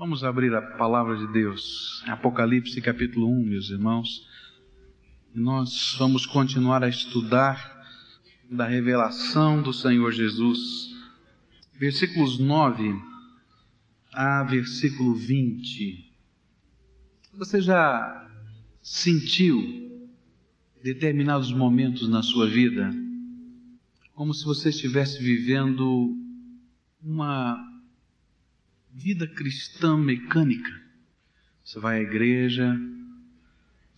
[0.00, 4.26] Vamos abrir a palavra de Deus, Apocalipse capítulo 1, meus irmãos.
[5.34, 7.84] Nós vamos continuar a estudar
[8.50, 10.88] da revelação do Senhor Jesus,
[11.78, 12.94] versículos 9
[14.14, 16.10] a versículo 20.
[17.34, 18.26] Você já
[18.80, 20.08] sentiu
[20.82, 22.90] determinados momentos na sua vida
[24.14, 26.16] como se você estivesse vivendo
[27.02, 27.69] uma
[28.92, 30.70] vida cristã mecânica.
[31.64, 32.78] Você vai à igreja,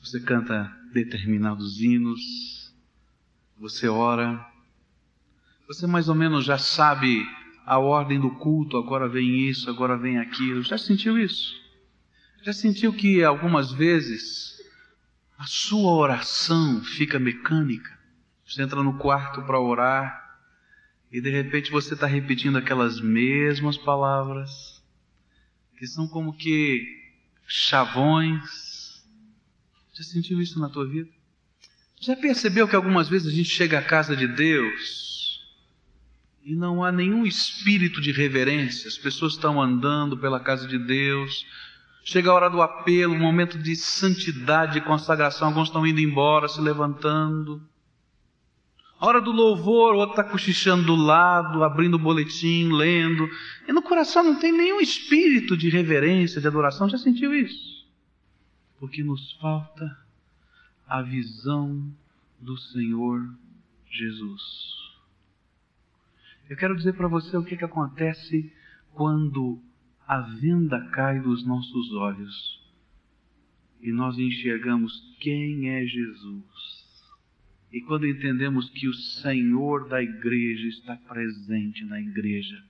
[0.01, 2.73] você canta determinados hinos,
[3.59, 4.45] você ora,
[5.67, 7.27] você mais ou menos já sabe
[7.65, 10.63] a ordem do culto, agora vem isso, agora vem aquilo.
[10.63, 11.55] Já sentiu isso?
[12.43, 14.61] Já sentiu que algumas vezes
[15.39, 17.99] a sua oração fica mecânica?
[18.45, 20.21] Você entra no quarto para orar
[21.11, 24.72] e de repente você está repetindo aquelas mesmas palavras
[25.83, 26.87] que são como que
[27.45, 29.03] chavões.
[29.93, 31.11] Já sentiu isso na tua vida?
[32.01, 35.45] Já percebeu que algumas vezes a gente chega à casa de Deus
[36.45, 41.45] e não há nenhum espírito de reverência, as pessoas estão andando pela casa de Deus,
[42.05, 46.47] chega a hora do apelo, um momento de santidade, de consagração, alguns estão indo embora,
[46.47, 47.61] se levantando.
[49.03, 53.29] A hora do louvor, o outro está cochichando do lado, abrindo o boletim, lendo.
[53.67, 56.89] E no coração não tem nenhum espírito de reverência, de adoração.
[56.89, 57.85] Já sentiu isso?
[58.79, 59.99] Porque nos falta
[60.87, 61.93] a visão
[62.39, 63.29] do Senhor
[63.91, 64.41] Jesus.
[66.49, 68.53] Eu quero dizer para você o que, que acontece
[68.93, 69.61] quando
[70.07, 72.63] a venda cai dos nossos olhos
[73.81, 76.82] e nós enxergamos quem é Jesus
[77.73, 82.63] e quando entendemos que o Senhor da igreja está presente na igreja,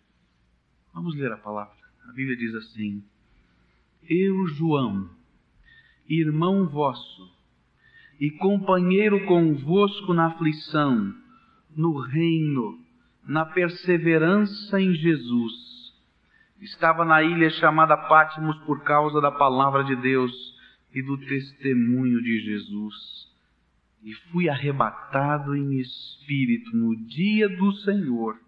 [0.94, 1.76] vamos ler a palavra.
[2.08, 3.02] A Bíblia diz assim:
[4.08, 5.10] Eu, João,
[6.08, 7.28] irmão vosso,
[8.20, 11.12] e companheiro convosco na aflição,
[11.76, 12.78] no reino,
[13.26, 15.52] na perseverança em Jesus,
[16.60, 20.32] estava na ilha chamada Pátimos por causa da palavra de Deus
[20.94, 23.31] e do testemunho de Jesus
[24.02, 28.38] e fui arrebatado em espírito no dia do Senhor,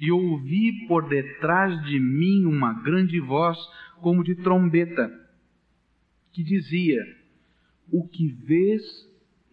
[0.00, 3.58] e ouvi por detrás de mim uma grande voz,
[4.00, 5.10] como de trombeta,
[6.32, 7.00] que dizia:
[7.90, 8.82] O que vês,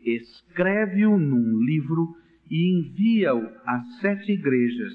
[0.04, 2.16] escreve-o num livro
[2.50, 4.94] e envia-o às sete igrejas: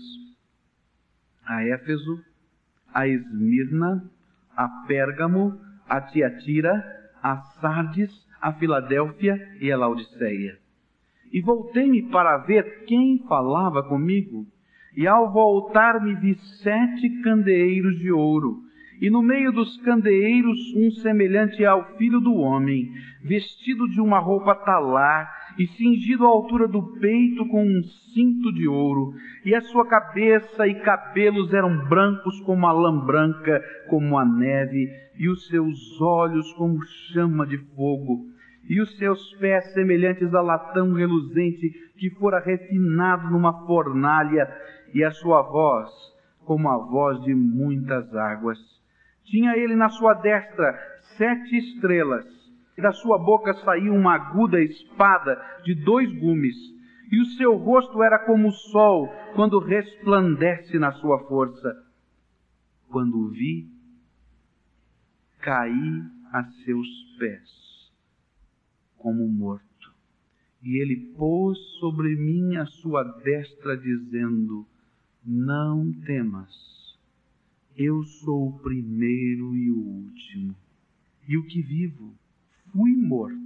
[1.45, 2.23] a Éfeso,
[2.93, 4.11] a Esmirna,
[4.57, 6.73] a Pérgamo, a Tiatira,
[7.23, 10.58] a Sardes, a Filadélfia e a Laodiceia.
[11.32, 14.47] E voltei-me para ver quem falava comigo.
[14.97, 18.62] E ao voltar-me vi sete candeeiros de ouro,
[19.00, 22.91] e no meio dos candeeiros um semelhante ao filho do homem,
[23.22, 27.83] vestido de uma roupa talar e cingido à altura do peito com um
[28.15, 33.62] cinto de ouro, e a sua cabeça e cabelos eram brancos como a lã branca,
[33.89, 38.27] como a neve, e os seus olhos como chama de fogo,
[38.69, 44.49] e os seus pés semelhantes a latão reluzente que fora refinado numa fornalha,
[44.93, 45.91] e a sua voz
[46.45, 48.59] como a voz de muitas águas.
[49.25, 50.78] Tinha ele na sua destra
[51.16, 52.25] sete estrelas,
[52.76, 56.56] e da sua boca saía uma aguda espada de dois gumes,
[57.10, 61.72] e o seu rosto era como o sol quando resplandece na sua força.
[62.88, 63.70] Quando o vi,
[65.41, 66.88] caí a seus
[67.19, 67.92] pés
[68.98, 69.66] como morto.
[70.62, 74.66] E ele pôs sobre mim a sua destra, dizendo:
[75.25, 76.98] Não temas,
[77.76, 80.56] eu sou o primeiro e o último,
[81.28, 82.12] e o que vivo,
[82.76, 83.37] fui morto.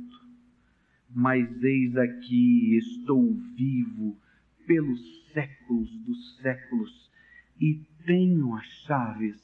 [1.14, 4.18] Mas eis aqui estou vivo
[4.66, 5.00] pelos
[5.32, 7.10] séculos dos séculos,
[7.60, 9.40] e tenho as chaves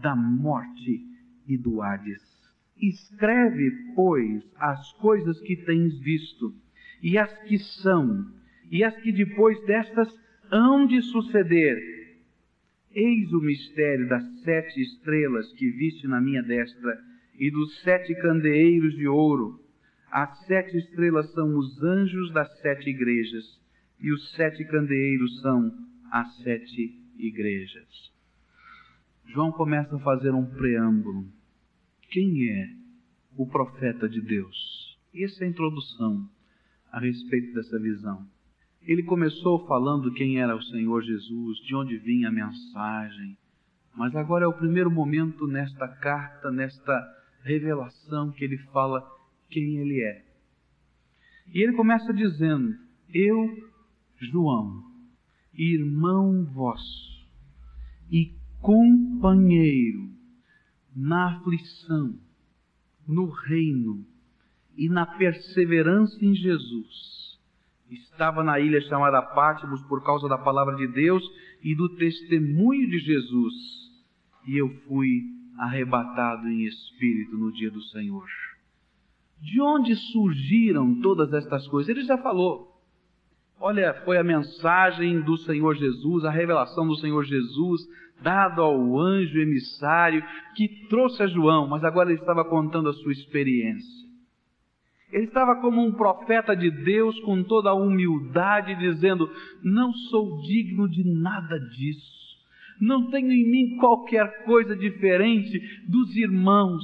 [0.00, 1.04] da morte
[1.46, 2.22] e do Hades.
[2.80, 6.54] Escreve, pois, as coisas que tens visto,
[7.02, 8.30] e as que são,
[8.70, 10.08] e as que depois destas
[10.50, 11.78] hão de suceder.
[12.92, 17.07] Eis o mistério das sete estrelas que viste na minha destra,
[17.38, 19.60] e dos sete candeeiros de ouro.
[20.10, 23.44] As sete estrelas são os anjos das sete igrejas,
[24.00, 25.72] e os sete candeeiros são
[26.10, 28.12] as sete igrejas.
[29.26, 31.26] João começa a fazer um preâmbulo
[32.10, 32.70] quem é
[33.36, 34.98] o profeta de Deus?
[35.14, 36.26] Essa é a introdução
[36.90, 38.26] a respeito dessa visão.
[38.80, 43.36] Ele começou falando quem era o Senhor Jesus, de onde vinha a mensagem,
[43.94, 46.98] Mas agora é o primeiro momento nesta carta, nesta
[47.42, 49.06] revelação, que ele fala
[49.48, 50.24] quem ele é.
[51.52, 52.74] E ele começa dizendo:
[53.12, 53.70] Eu,
[54.18, 54.82] João,
[55.54, 57.26] irmão vosso
[58.10, 60.10] e companheiro
[60.94, 62.18] na aflição,
[63.06, 64.04] no reino
[64.76, 67.38] e na perseverança em Jesus.
[67.90, 71.22] Estava na ilha chamada Pátimos por causa da palavra de Deus
[71.62, 73.54] e do testemunho de Jesus.
[74.46, 78.26] E eu fui arrebatado em espírito no dia do Senhor.
[79.40, 81.88] De onde surgiram todas estas coisas?
[81.88, 82.68] Ele já falou.
[83.60, 87.82] Olha, foi a mensagem do Senhor Jesus, a revelação do Senhor Jesus,
[88.22, 90.24] dado ao anjo emissário
[90.54, 94.08] que trouxe a João, mas agora ele estava contando a sua experiência.
[95.10, 99.28] Ele estava como um profeta de Deus com toda a humildade, dizendo:
[99.62, 102.27] Não sou digno de nada disso.
[102.80, 106.82] Não tenho em mim qualquer coisa diferente dos irmãos.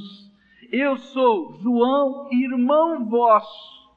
[0.73, 3.94] Eu sou João, irmão vosso,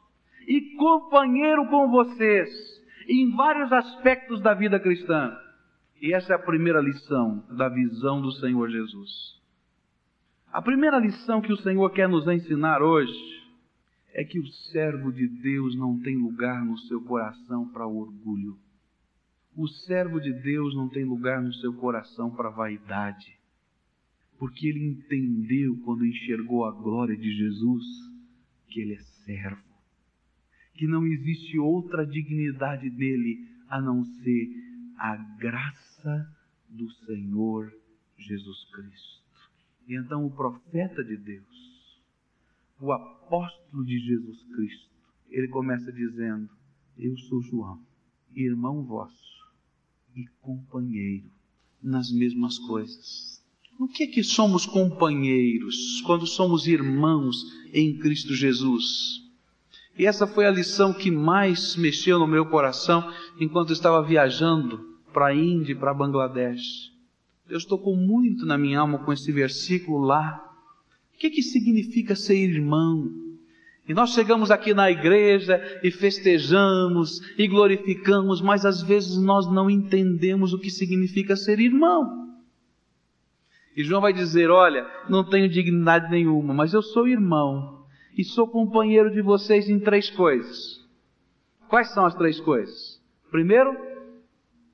[0.47, 2.49] e companheiro com vocês
[3.07, 5.35] em vários aspectos da vida cristã.
[6.01, 9.37] E essa é a primeira lição da visão do Senhor Jesus.
[10.51, 13.37] A primeira lição que o Senhor quer nos ensinar hoje
[14.13, 18.57] é que o servo de Deus não tem lugar no seu coração para orgulho.
[19.57, 23.39] O servo de Deus não tem lugar no seu coração para vaidade.
[24.37, 27.83] Porque ele entendeu, quando enxergou a glória de Jesus,
[28.67, 29.63] que ele é servo.
[30.75, 34.47] Que não existe outra dignidade dele a não ser
[34.95, 36.37] a graça
[36.69, 37.73] do Senhor
[38.15, 39.23] Jesus Cristo.
[39.87, 42.03] E então o profeta de Deus,
[42.79, 44.91] o apóstolo de Jesus Cristo,
[45.31, 46.47] ele começa dizendo:
[46.95, 47.83] Eu sou João,
[48.35, 49.36] irmão vosso
[50.17, 51.29] e companheiro
[51.81, 53.41] nas mesmas coisas.
[53.79, 59.21] No que é que somos companheiros quando somos irmãos em Cristo Jesus?
[59.97, 65.27] E essa foi a lição que mais mexeu no meu coração enquanto estava viajando para
[65.27, 66.91] a Índia e para Bangladesh.
[67.47, 70.43] Eu estou com muito na minha alma com esse versículo lá.
[71.13, 73.26] O que, que significa ser irmão?
[73.87, 79.69] E nós chegamos aqui na igreja e festejamos e glorificamos, mas às vezes nós não
[79.69, 82.27] entendemos o que significa ser irmão.
[83.77, 87.85] E João vai dizer: Olha, não tenho dignidade nenhuma, mas eu sou irmão
[88.17, 90.85] e sou companheiro de vocês em três coisas.
[91.69, 92.99] Quais são as três coisas?
[93.29, 93.73] Primeiro,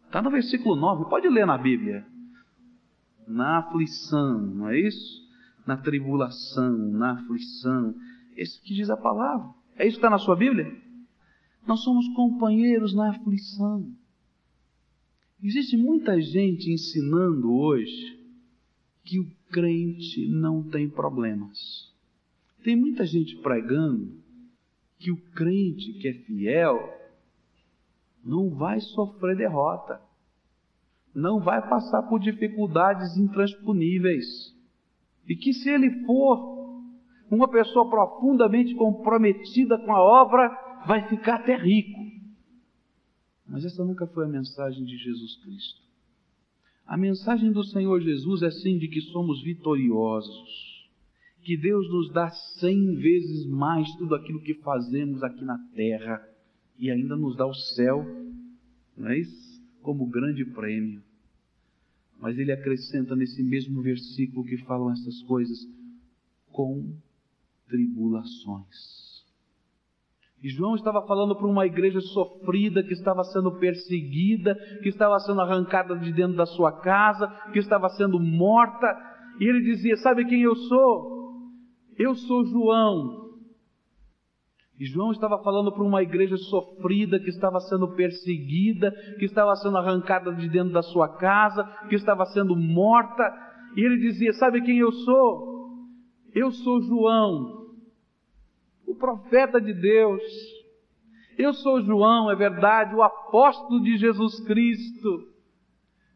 [0.05, 2.05] está no versículo 9, pode ler na Bíblia.
[3.27, 5.21] Na aflição, não é isso?
[5.67, 7.93] Na tribulação, na aflição.
[8.35, 9.49] Esse que diz a palavra.
[9.75, 10.71] É isso que está na sua Bíblia?
[11.65, 13.91] Nós somos companheiros na aflição.
[15.41, 18.19] Existe muita gente ensinando hoje
[19.03, 21.93] que o crente não tem problemas.
[22.63, 24.23] Tem muita gente pregando
[24.97, 27.03] que o crente que é fiel
[28.23, 30.01] não vai sofrer derrota,
[31.13, 34.55] não vai passar por dificuldades intransponíveis,
[35.27, 36.52] e que se ele for
[37.29, 40.49] uma pessoa profundamente comprometida com a obra,
[40.85, 41.99] vai ficar até rico.
[43.47, 45.81] Mas essa nunca foi a mensagem de Jesus Cristo.
[46.85, 50.73] A mensagem do Senhor Jesus é sim de que somos vitoriosos
[51.43, 56.25] que Deus nos dá cem vezes mais tudo aquilo que fazemos aqui na terra
[56.79, 58.03] e ainda nos dá o céu,
[58.97, 59.61] não é isso?
[59.81, 61.03] Como grande prêmio.
[62.19, 65.67] Mas ele acrescenta nesse mesmo versículo que falam essas coisas,
[66.51, 66.95] com
[67.67, 69.03] tribulações.
[70.43, 75.39] E João estava falando para uma igreja sofrida, que estava sendo perseguida, que estava sendo
[75.39, 78.85] arrancada de dentro da sua casa, que estava sendo morta.
[79.39, 81.39] E ele dizia: Sabe quem eu sou?
[81.97, 83.23] Eu sou João.
[84.77, 89.77] E João estava falando para uma igreja sofrida, que estava sendo perseguida, que estava sendo
[89.77, 93.23] arrancada de dentro da sua casa, que estava sendo morta.
[93.77, 95.52] E ele dizia: Sabe quem eu sou?
[96.33, 97.67] Eu sou João,
[98.87, 100.21] o profeta de Deus.
[101.37, 105.27] Eu sou João, é verdade, o apóstolo de Jesus Cristo.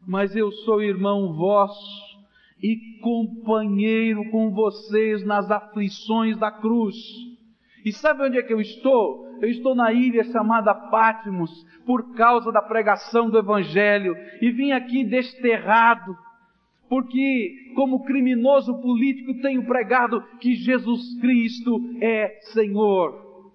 [0.06, 2.18] Mas eu sou irmão vosso
[2.60, 6.96] e companheiro com vocês nas aflições da cruz.
[7.84, 9.24] E sabe onde é que eu estou?
[9.40, 15.04] Eu estou na ilha chamada Pátimos por causa da pregação do Evangelho e vim aqui
[15.04, 16.16] desterrado,
[16.88, 23.52] porque, como criminoso político, tenho pregado que Jesus Cristo é Senhor.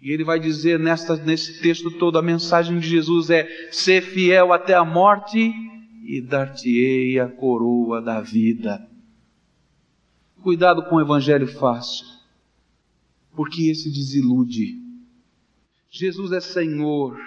[0.00, 4.52] E ele vai dizer nesta, nesse texto todo: a mensagem de Jesus é ser fiel
[4.52, 5.52] até a morte
[6.04, 8.86] e dar-te-ei a coroa da vida.
[10.42, 12.06] Cuidado com o evangelho fácil,
[13.34, 14.82] porque esse desilude.
[15.90, 17.18] Jesus é Senhor,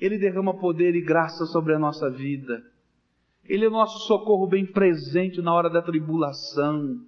[0.00, 2.64] Ele derrama poder e graça sobre a nossa vida.
[3.48, 7.00] Ele é o nosso socorro bem presente na hora da tribulação.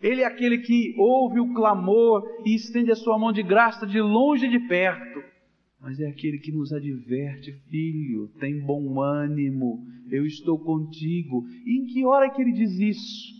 [0.00, 4.00] Ele é aquele que ouve o clamor e estende a sua mão de graça de
[4.00, 5.22] longe e de perto.
[5.80, 11.44] Mas é aquele que nos adverte, filho, tem bom ânimo, eu estou contigo.
[11.64, 13.38] E em que hora que ele diz isso?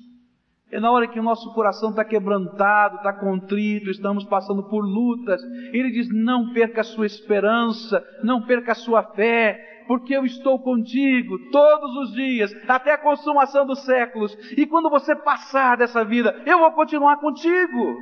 [0.70, 5.42] É na hora que o nosso coração está quebrantado, está contrito, estamos passando por lutas.
[5.72, 10.58] Ele diz: não perca a sua esperança, não perca a sua fé, porque eu estou
[10.58, 14.36] contigo todos os dias, até a consumação dos séculos.
[14.56, 17.96] E quando você passar dessa vida, eu vou continuar contigo.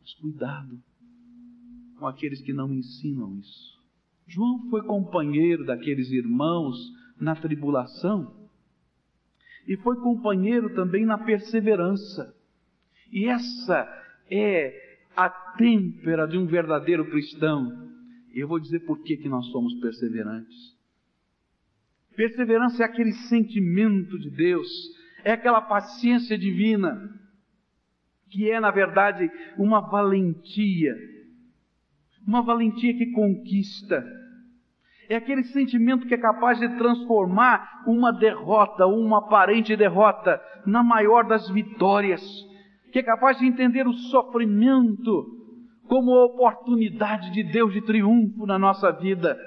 [0.00, 0.78] Mas cuidado
[1.98, 3.78] com aqueles que não ensinam isso.
[4.26, 6.76] João foi companheiro daqueles irmãos
[7.20, 8.32] na tribulação
[9.66, 12.34] e foi companheiro também na perseverança.
[13.12, 13.86] E essa
[14.30, 17.90] é a têmpera de um verdadeiro cristão.
[18.32, 20.77] Eu vou dizer por que, que nós somos perseverantes.
[22.18, 24.66] Perseverança é aquele sentimento de Deus,
[25.22, 26.98] é aquela paciência divina,
[28.28, 30.96] que é, na verdade, uma valentia,
[32.26, 34.04] uma valentia que conquista.
[35.08, 41.22] É aquele sentimento que é capaz de transformar uma derrota, uma aparente derrota, na maior
[41.22, 42.20] das vitórias,
[42.90, 45.24] que é capaz de entender o sofrimento
[45.86, 49.38] como oportunidade de Deus de triunfo na nossa vida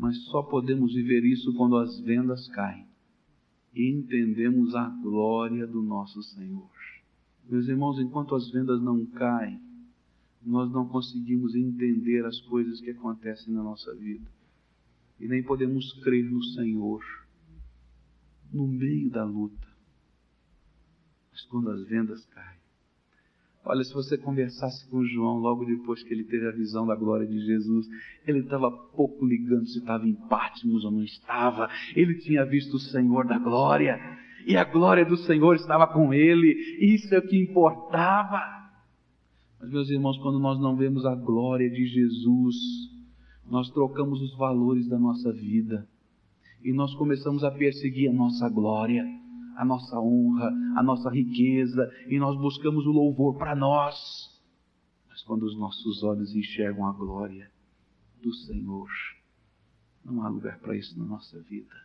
[0.00, 2.86] mas só podemos viver isso quando as vendas caem
[3.74, 6.70] e entendemos a glória do nosso Senhor.
[7.46, 9.60] Meus irmãos, enquanto as vendas não caem,
[10.42, 14.26] nós não conseguimos entender as coisas que acontecem na nossa vida
[15.20, 17.04] e nem podemos crer no Senhor
[18.50, 19.68] no meio da luta.
[21.30, 22.59] Mas quando as vendas caem,
[23.64, 27.26] Olha, se você conversasse com João logo depois que ele teve a visão da glória
[27.26, 27.86] de Jesus,
[28.26, 31.68] ele estava pouco ligando se estava em Patmos ou não estava.
[31.94, 34.00] Ele tinha visto o Senhor da glória
[34.46, 36.54] e a glória do Senhor estava com ele.
[36.80, 38.40] Isso é o que importava.
[39.60, 42.56] Mas, meus irmãos, quando nós não vemos a glória de Jesus,
[43.46, 45.86] nós trocamos os valores da nossa vida
[46.64, 49.04] e nós começamos a perseguir a nossa glória
[49.60, 53.94] a nossa honra, a nossa riqueza, e nós buscamos o louvor para nós.
[55.06, 57.52] Mas quando os nossos olhos enxergam a glória
[58.22, 58.88] do Senhor,
[60.02, 61.76] não há lugar para isso na nossa vida.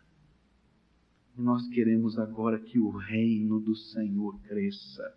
[1.36, 5.14] E nós queremos agora que o reino do Senhor cresça.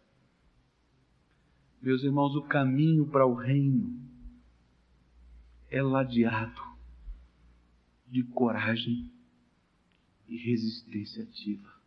[1.82, 3.98] Meus irmãos, o caminho para o reino
[5.70, 6.62] é ladeado
[8.06, 9.10] de coragem
[10.28, 11.79] e resistência ativa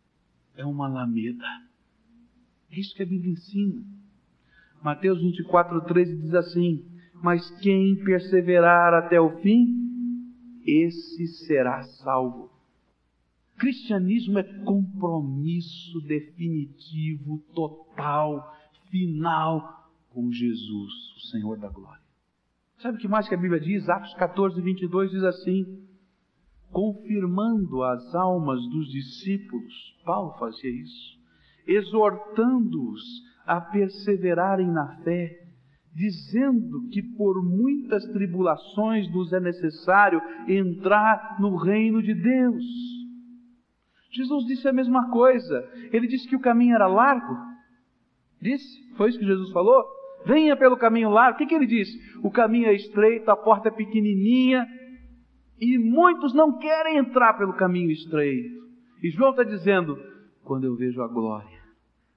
[0.55, 1.45] é uma alameda.
[2.71, 3.83] É isso que a Bíblia ensina.
[4.83, 9.67] Mateus 24, 13 diz assim: Mas quem perseverar até o fim,
[10.65, 12.51] esse será salvo.
[13.57, 18.53] Cristianismo é compromisso definitivo, total,
[18.89, 22.03] final com Jesus, o Senhor da glória.
[22.79, 23.87] Sabe o que mais que a Bíblia diz?
[23.87, 25.87] Atos 14, 22 diz assim:
[26.73, 31.19] confirmando as almas dos discípulos, Paulo fazia isso,
[31.67, 33.01] exortando-os
[33.45, 35.39] a perseverarem na fé,
[35.95, 42.63] dizendo que por muitas tribulações nos é necessário entrar no reino de Deus.
[44.11, 47.35] Jesus disse a mesma coisa, ele disse que o caminho era largo.
[48.41, 48.95] Disse?
[48.95, 49.83] Foi isso que Jesus falou?
[50.25, 51.35] Venha pelo caminho largo.
[51.35, 51.99] O que, que ele disse?
[52.23, 54.65] O caminho é estreito, a porta é pequenininha,
[55.63, 58.67] e muitos não querem entrar pelo caminho estreito.
[59.01, 59.97] E João está dizendo:
[60.43, 61.61] quando eu vejo a glória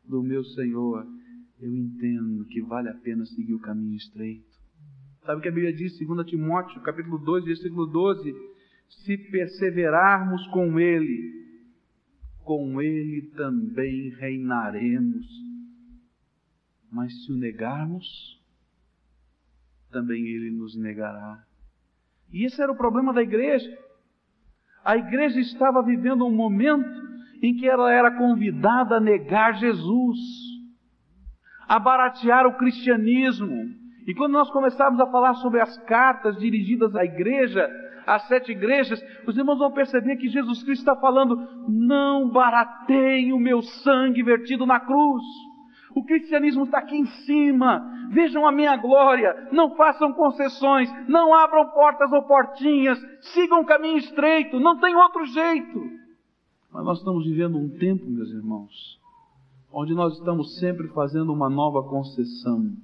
[0.04, 1.06] do meu Senhor,
[1.60, 4.44] eu entendo que vale a pena seguir o caminho estreito.
[5.24, 8.32] Sabe o que a Bíblia diz, 2 Timóteo, capítulo 2, versículo 12?
[9.04, 11.34] Se perseverarmos com Ele,
[12.44, 15.26] com Ele também reinaremos.
[16.90, 18.40] Mas se o negarmos,
[19.90, 21.44] também Ele nos negará.
[22.36, 23.66] E esse era o problema da igreja.
[24.84, 26.86] A igreja estava vivendo um momento
[27.42, 30.18] em que ela era convidada a negar Jesus,
[31.66, 33.56] a baratear o cristianismo.
[34.06, 37.66] E quando nós começarmos a falar sobre as cartas dirigidas à igreja,
[38.06, 43.40] às sete igrejas, os irmãos vão perceber que Jesus Cristo está falando: não barateiem o
[43.40, 45.22] meu sangue vertido na cruz.
[45.96, 48.10] O cristianismo está aqui em cima.
[48.10, 49.48] Vejam a minha glória.
[49.50, 50.90] Não façam concessões.
[51.08, 52.98] Não abram portas ou portinhas.
[53.32, 54.60] Sigam o caminho estreito.
[54.60, 55.90] Não tem outro jeito.
[56.70, 59.00] Mas nós estamos vivendo um tempo, meus irmãos,
[59.72, 62.76] onde nós estamos sempre fazendo uma nova concessão,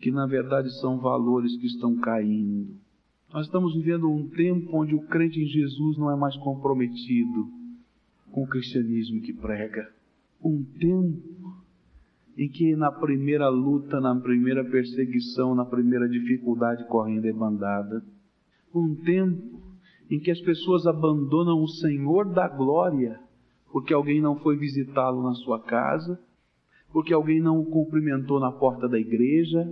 [0.00, 2.76] que na verdade são valores que estão caindo.
[3.34, 7.48] Nós estamos vivendo um tempo onde o crente em Jesus não é mais comprometido
[8.30, 9.92] com o cristianismo que prega.
[10.40, 11.37] Um tempo
[12.38, 18.02] em que na primeira luta, na primeira perseguição, na primeira dificuldade correm debandada.
[18.74, 19.60] Um tempo
[20.08, 23.20] em que as pessoas abandonam o Senhor da glória
[23.70, 26.20] porque alguém não foi visitá-lo na sua casa,
[26.92, 29.68] porque alguém não o cumprimentou na porta da igreja,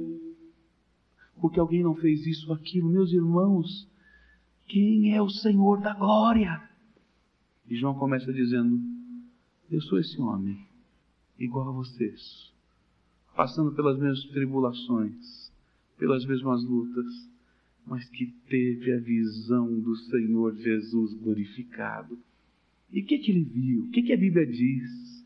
[1.40, 2.88] porque alguém não fez isso ou aquilo.
[2.88, 3.88] Meus irmãos,
[4.66, 6.62] quem é o Senhor da glória?
[7.68, 8.78] E João começa dizendo:
[9.70, 10.66] Eu sou esse homem,
[11.38, 12.52] igual a vocês,
[13.36, 15.52] passando pelas mesmas tribulações,
[15.98, 17.06] pelas mesmas lutas,
[17.86, 22.18] mas que teve a visão do Senhor Jesus glorificado.
[22.90, 23.84] E o que, que ele viu?
[23.84, 25.24] O que, que a Bíblia diz?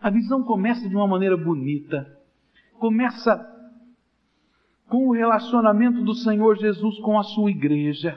[0.00, 2.06] A visão começa de uma maneira bonita.
[2.74, 3.54] Começa
[4.88, 8.16] com o relacionamento do Senhor Jesus com a sua igreja.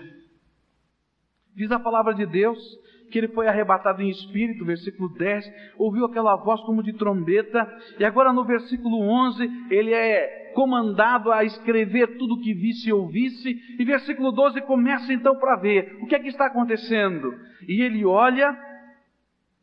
[1.55, 2.59] Diz a palavra de Deus
[3.09, 7.67] que ele foi arrebatado em espírito, versículo 10, ouviu aquela voz como de trombeta,
[7.99, 12.93] e agora no versículo 11, ele é comandado a escrever tudo o que visse e
[12.93, 17.33] ouvisse, e versículo 12 começa então para ver o que é que está acontecendo.
[17.67, 18.57] E ele olha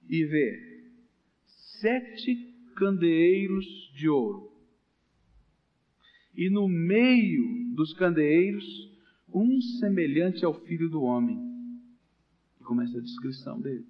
[0.09, 0.67] e vê
[1.81, 2.37] sete
[2.77, 4.51] candeeiros de ouro.
[6.37, 8.65] E no meio dos candeeiros,
[9.33, 11.39] um semelhante ao filho do homem.
[12.67, 13.87] Começa a descrição dele.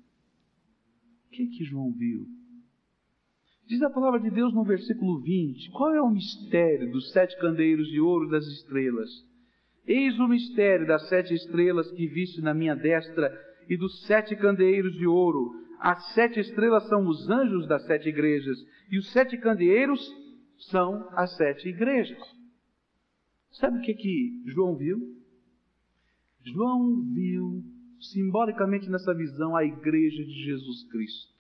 [1.26, 2.26] O que que João viu?
[3.66, 7.88] Diz a palavra de Deus no versículo 20: Qual é o mistério dos sete candeeiros
[7.88, 9.11] de ouro das estrelas?
[9.87, 13.33] Eis o mistério das sete estrelas que viste na minha destra
[13.68, 15.52] e dos sete candeeiros de ouro.
[15.80, 18.59] As sete estrelas são os anjos das sete igrejas,
[18.90, 20.00] e os sete candeeiros
[20.71, 22.23] são as sete igrejas.
[23.52, 24.99] Sabe o que, que João viu?
[26.45, 27.65] João viu,
[28.00, 31.32] simbolicamente nessa visão, a igreja de Jesus Cristo,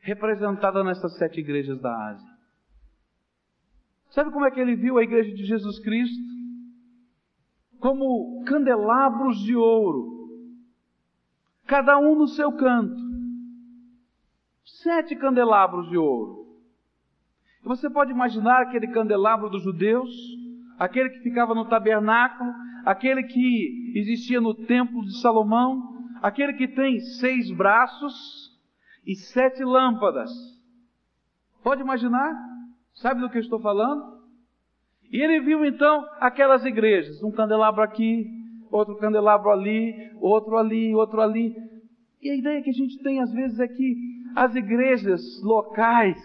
[0.00, 2.32] representada nessas sete igrejas da Ásia.
[4.10, 6.22] Sabe como é que ele viu a igreja de Jesus Cristo?
[7.78, 10.28] Como candelabros de ouro,
[11.66, 13.12] cada um no seu canto
[14.82, 16.46] sete candelabros de ouro.
[17.64, 20.10] E você pode imaginar aquele candelabro dos judeus,
[20.82, 22.52] aquele que ficava no tabernáculo,
[22.84, 28.50] aquele que existia no templo de Salomão, aquele que tem seis braços
[29.06, 30.28] e sete lâmpadas.
[31.62, 32.34] Pode imaginar?
[32.94, 34.22] Sabe do que eu estou falando?
[35.08, 38.26] E ele viu então aquelas igrejas, um candelabro aqui,
[38.68, 41.54] outro candelabro ali, outro ali, outro ali.
[42.20, 43.96] E a ideia que a gente tem às vezes é que
[44.34, 46.20] as igrejas locais,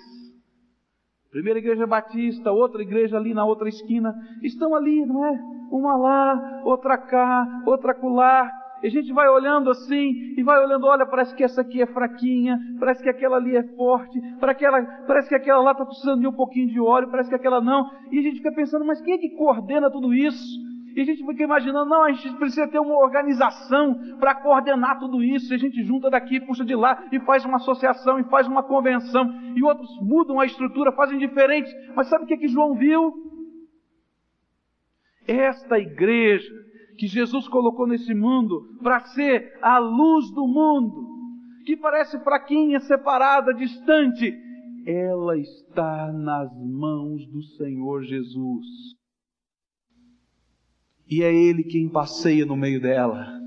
[1.37, 5.39] primeira igreja batista, outra igreja ali na outra esquina, estão ali, não é?
[5.71, 8.51] Uma lá, outra cá, outra acolá.
[8.81, 11.85] E a gente vai olhando assim, e vai olhando, olha, parece que essa aqui é
[11.85, 16.33] fraquinha, parece que aquela ali é forte, parece que aquela lá está precisando de um
[16.33, 17.87] pouquinho de óleo, parece que aquela não.
[18.11, 20.66] E a gente fica pensando, mas quem é que coordena tudo isso?
[20.97, 25.23] E a gente fica imaginando, não, a gente precisa ter uma organização para coordenar tudo
[25.23, 25.53] isso.
[25.53, 28.63] E a gente junta daqui, puxa de lá, e faz uma associação, e faz uma
[28.63, 29.31] convenção.
[29.55, 31.71] E outros mudam a estrutura, fazem diferente.
[31.95, 33.13] Mas sabe o que, é que João viu?
[35.27, 36.51] Esta igreja
[36.97, 41.07] que Jesus colocou nesse mundo para ser a luz do mundo,
[41.63, 44.35] que parece fraquinha, separada, distante,
[44.87, 48.65] ela está nas mãos do Senhor Jesus
[51.09, 53.37] e é Ele quem passeia no meio dela.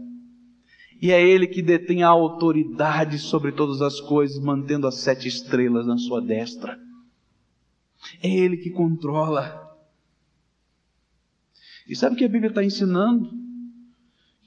[1.01, 5.87] E é Ele que detém a autoridade sobre todas as coisas, mantendo as sete estrelas
[5.87, 6.79] na sua destra.
[8.23, 9.69] É Ele que controla.
[11.89, 13.31] E sabe o que a Bíblia está ensinando?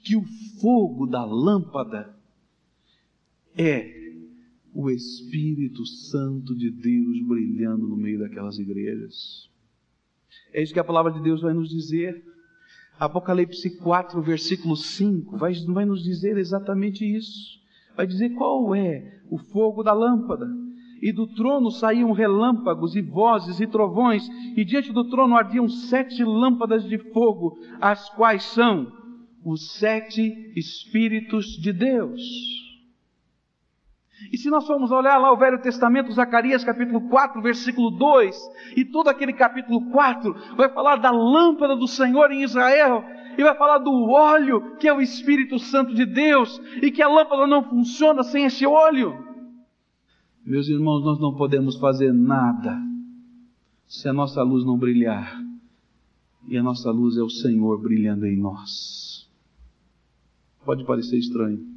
[0.04, 0.24] Que o
[0.60, 2.14] fogo da lâmpada
[3.56, 4.04] é
[4.72, 9.48] o Espírito Santo de Deus brilhando no meio daquelas igrejas.
[10.52, 12.24] É isso que a palavra de Deus vai nos dizer.
[12.98, 17.58] Apocalipse 4, versículo 5, vai, vai nos dizer exatamente isso.
[17.96, 20.46] Vai dizer qual é o fogo da lâmpada.
[21.02, 24.26] E do trono saíam relâmpagos e vozes e trovões,
[24.56, 28.90] e diante do trono ardiam sete lâmpadas de fogo, as quais são
[29.44, 32.63] os sete Espíritos de Deus.
[34.32, 38.36] E se nós formos olhar lá o Velho Testamento, Zacarias capítulo 4, versículo 2,
[38.76, 43.04] e todo aquele capítulo 4 vai falar da lâmpada do Senhor em Israel,
[43.36, 47.08] e vai falar do óleo, que é o Espírito Santo de Deus, e que a
[47.08, 49.24] lâmpada não funciona sem esse óleo.
[50.44, 52.78] Meus irmãos, nós não podemos fazer nada
[53.86, 55.42] se a nossa luz não brilhar.
[56.46, 59.26] E a nossa luz é o Senhor brilhando em nós.
[60.64, 61.73] Pode parecer estranho,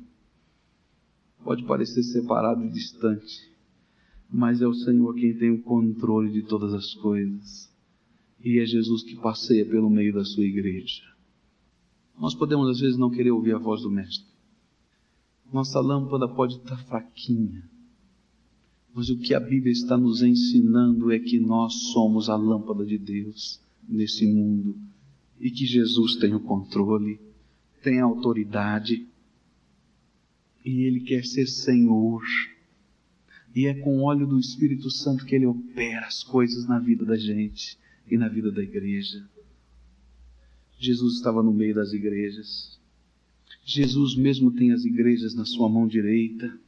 [1.43, 3.51] pode parecer separado e distante,
[4.29, 7.71] mas é o Senhor quem tem o controle de todas as coisas.
[8.43, 11.01] E é Jesus que passeia pelo meio da sua igreja.
[12.19, 14.27] Nós podemos às vezes não querer ouvir a voz do Mestre.
[15.51, 17.63] Nossa lâmpada pode estar fraquinha.
[18.93, 22.97] Mas o que a Bíblia está nos ensinando é que nós somos a lâmpada de
[22.97, 24.75] Deus nesse mundo
[25.39, 27.19] e que Jesus tem o controle,
[27.83, 29.07] tem a autoridade
[30.67, 32.21] e Ele quer ser Senhor.
[33.55, 37.05] E é com o óleo do Espírito Santo que Ele opera as coisas na vida
[37.05, 37.77] da gente
[38.11, 39.25] e na vida da igreja.
[40.77, 42.77] Jesus estava no meio das igrejas.
[43.63, 46.59] Jesus mesmo tem as igrejas na sua mão direita.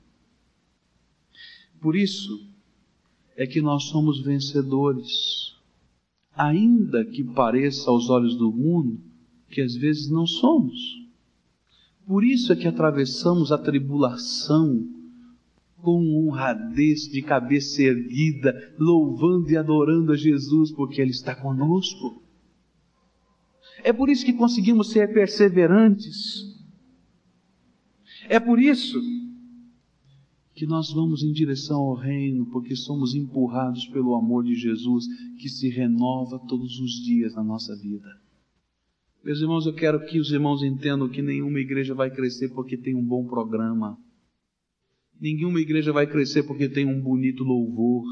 [1.81, 2.47] Por isso
[3.35, 5.55] é que nós somos vencedores,
[6.33, 8.99] ainda que pareça aos olhos do mundo
[9.49, 11.08] que às vezes não somos.
[12.09, 14.83] Por isso é que atravessamos a tribulação
[15.77, 22.23] com honradez de cabeça erguida, louvando e adorando a Jesus, porque Ele está conosco.
[23.83, 26.57] É por isso que conseguimos ser perseverantes.
[28.27, 28.99] É por isso
[30.55, 35.05] que nós vamos em direção ao reino, porque somos empurrados pelo amor de Jesus,
[35.39, 38.09] que se renova todos os dias na nossa vida.
[39.23, 42.95] Meus irmãos, eu quero que os irmãos entendam que nenhuma igreja vai crescer porque tem
[42.95, 43.97] um bom programa.
[45.19, 48.05] Nenhuma igreja vai crescer porque tem um bonito louvor.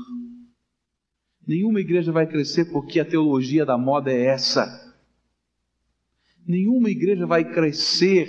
[1.47, 4.85] Nenhuma igreja vai crescer porque a teologia da moda é essa.
[6.45, 8.27] Nenhuma igreja vai crescer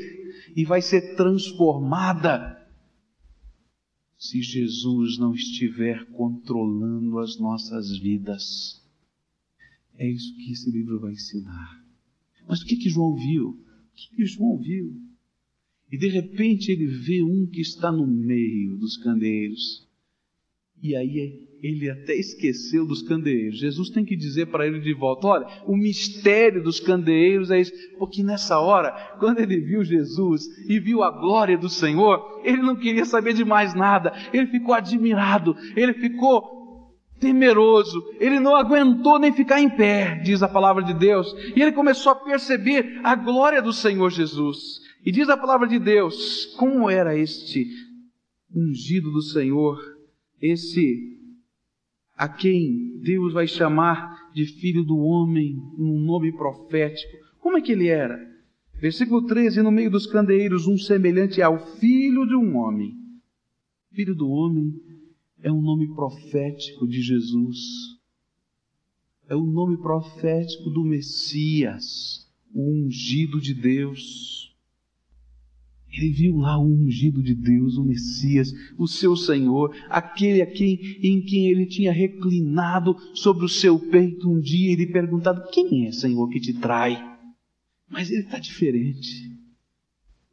[0.54, 2.56] e vai ser transformada
[4.16, 8.80] se Jesus não estiver controlando as nossas vidas.
[9.96, 11.77] É isso que esse livro vai ensinar.
[12.48, 13.50] Mas o que que João viu?
[13.50, 14.96] O que, que João viu?
[15.92, 19.86] E de repente ele vê um que está no meio dos candeeiros.
[20.82, 23.58] E aí ele até esqueceu dos candeeiros.
[23.58, 27.72] Jesus tem que dizer para ele de volta: olha, o mistério dos candeeiros é isso.
[27.98, 32.76] Porque nessa hora, quando ele viu Jesus e viu a glória do Senhor, ele não
[32.76, 34.12] queria saber de mais nada.
[34.32, 36.57] Ele ficou admirado, ele ficou
[37.20, 41.34] temeroso, ele não aguentou nem ficar em pé, diz a palavra de Deus.
[41.54, 44.80] E ele começou a perceber a glória do Senhor Jesus.
[45.04, 47.66] E diz a palavra de Deus: como era este
[48.54, 49.78] ungido do Senhor,
[50.40, 51.16] esse
[52.16, 57.16] a quem Deus vai chamar de filho do homem, um nome profético.
[57.38, 58.18] Como é que ele era?
[58.80, 62.94] Versículo 13: No meio dos candeeiros, um semelhante ao filho de um homem.
[63.92, 64.74] Filho do homem
[65.42, 67.58] é um nome profético de Jesus.
[69.28, 74.56] É o nome profético do Messias, o ungido de Deus.
[75.90, 80.78] Ele viu lá o ungido de Deus, o Messias, o seu Senhor, aquele a quem,
[81.02, 85.86] em quem ele tinha reclinado sobre o seu peito um dia e lhe perguntado: Quem
[85.86, 86.96] é, Senhor, que te trai?
[87.88, 89.30] Mas ele está diferente.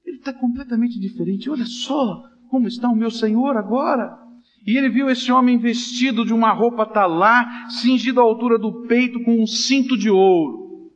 [0.06, 1.50] Ele está completamente diferente.
[1.50, 4.25] Olha só como está o meu Senhor agora.
[4.66, 9.24] E ele viu esse homem vestido de uma roupa talá, cingido à altura do peito
[9.24, 10.92] com um cinto de ouro.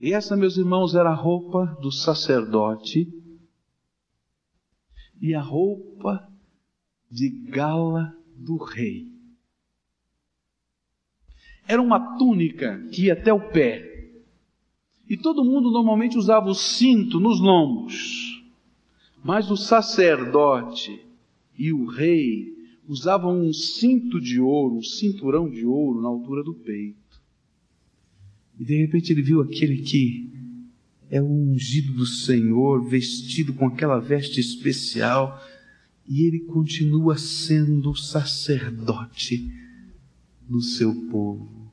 [0.00, 3.06] E essa, meus irmãos, era a roupa do sacerdote
[5.20, 6.26] e a roupa
[7.10, 9.06] de gala do rei.
[11.68, 13.88] Era uma túnica que ia até o pé.
[15.06, 18.42] E todo mundo normalmente usava o cinto nos lombos.
[19.22, 21.04] Mas o sacerdote
[21.58, 22.59] e o rei
[22.90, 27.22] usavam um cinto de ouro, um cinturão de ouro na altura do peito.
[28.58, 30.28] E de repente ele viu aquele que
[31.08, 35.40] é o ungido do Senhor, vestido com aquela veste especial,
[36.04, 39.48] e ele continua sendo sacerdote
[40.48, 41.72] do seu povo.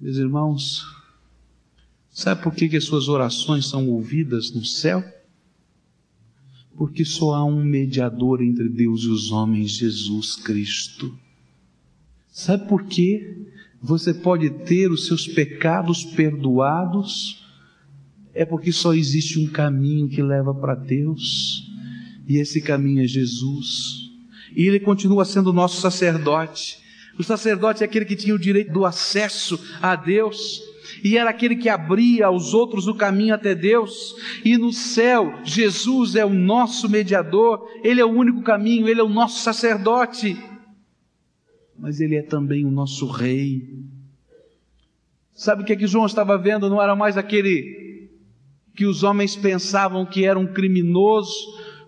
[0.00, 0.84] Meus irmãos,
[2.10, 5.04] sabe por que, que as suas orações são ouvidas no céu?
[6.76, 11.14] Porque só há um mediador entre Deus e os homens, Jesus Cristo.
[12.30, 13.42] Sabe por quê?
[13.82, 17.44] você pode ter os seus pecados perdoados,
[18.32, 21.68] é porque só existe um caminho que leva para Deus.
[22.28, 24.10] E esse caminho é Jesus.
[24.54, 26.78] E ele continua sendo nosso sacerdote.
[27.18, 30.62] O sacerdote é aquele que tinha o direito do acesso a Deus
[31.02, 34.14] e era aquele que abria aos outros o caminho até Deus.
[34.44, 39.04] E no céu, Jesus é o nosso mediador, ele é o único caminho, ele é
[39.04, 40.36] o nosso sacerdote.
[41.78, 43.68] Mas ele é também o nosso rei.
[45.34, 46.68] Sabe o que, é que João estava vendo?
[46.68, 48.08] Não era mais aquele
[48.74, 51.34] que os homens pensavam que era um criminoso,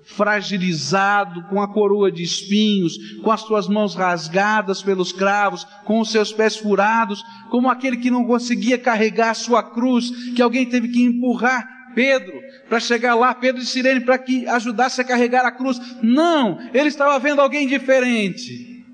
[0.05, 6.11] fragilizado, com a coroa de espinhos, com as suas mãos rasgadas pelos cravos, com os
[6.11, 10.89] seus pés furados, como aquele que não conseguia carregar a sua cruz, que alguém teve
[10.89, 15.53] que empurrar Pedro para chegar lá, Pedro de Sirene, para que ajudasse a carregar a
[15.53, 15.79] cruz.
[16.03, 18.85] Não, ele estava vendo alguém diferente.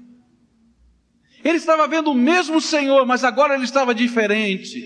[1.43, 4.79] Ele estava vendo o mesmo Senhor, mas agora ele estava diferente.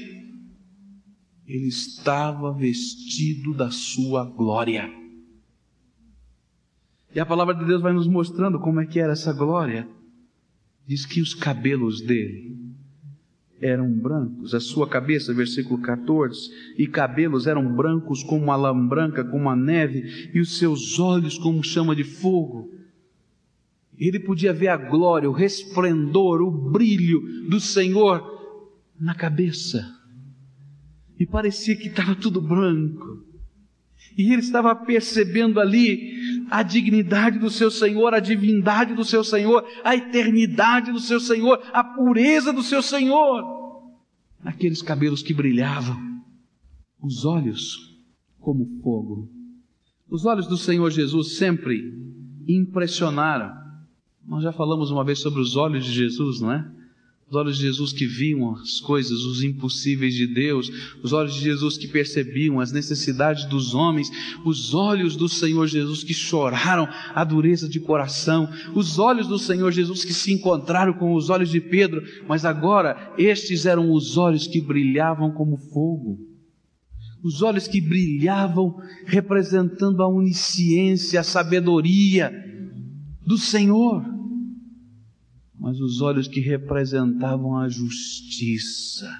[1.47, 5.04] Ele estava vestido da sua glória.
[7.15, 9.87] E a palavra de Deus vai nos mostrando como é que era essa glória.
[10.87, 12.57] Diz que os cabelos dele
[13.61, 19.25] eram brancos, a sua cabeça, versículo 14, e cabelos eram brancos como a lã branca,
[19.25, 22.75] como a neve, e os seus olhos como chama de fogo.
[23.97, 28.23] Ele podia ver a glória, o resplendor, o brilho do Senhor
[28.99, 29.89] na cabeça.
[31.19, 33.25] E parecia que estava tudo branco.
[34.19, 36.14] E ele estava percebendo ali
[36.55, 41.61] a dignidade do seu Senhor, a divindade do seu Senhor, a eternidade do seu Senhor,
[41.73, 43.43] a pureza do seu Senhor.
[44.45, 45.97] Aqueles cabelos que brilhavam,
[47.03, 47.99] os olhos
[48.39, 49.29] como fogo.
[50.09, 51.93] Os olhos do Senhor Jesus sempre
[52.47, 53.53] impressionaram.
[54.25, 56.71] Nós já falamos uma vez sobre os olhos de Jesus, não é?
[57.35, 60.71] Os olhos de Jesus que viam as coisas, os impossíveis de Deus,
[61.03, 64.09] os olhos de Jesus que percebiam as necessidades dos homens,
[64.45, 69.73] os olhos do Senhor Jesus que choraram a dureza de coração, os olhos do Senhor
[69.73, 74.47] Jesus que se encontraram com os olhos de Pedro, mas agora estes eram os olhos
[74.47, 76.21] que brilhavam como fogo.
[77.21, 82.33] Os olhos que brilhavam representando a onisciência, a sabedoria
[83.27, 84.15] do Senhor
[85.65, 89.11] mas os olhos que representavam a justiça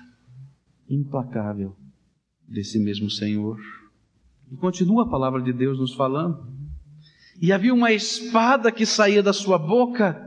[0.87, 1.75] implacável
[2.47, 3.59] desse mesmo Senhor.
[4.53, 6.47] E continua a palavra de Deus nos falando.
[7.41, 10.23] E havia uma espada que saía da sua boca,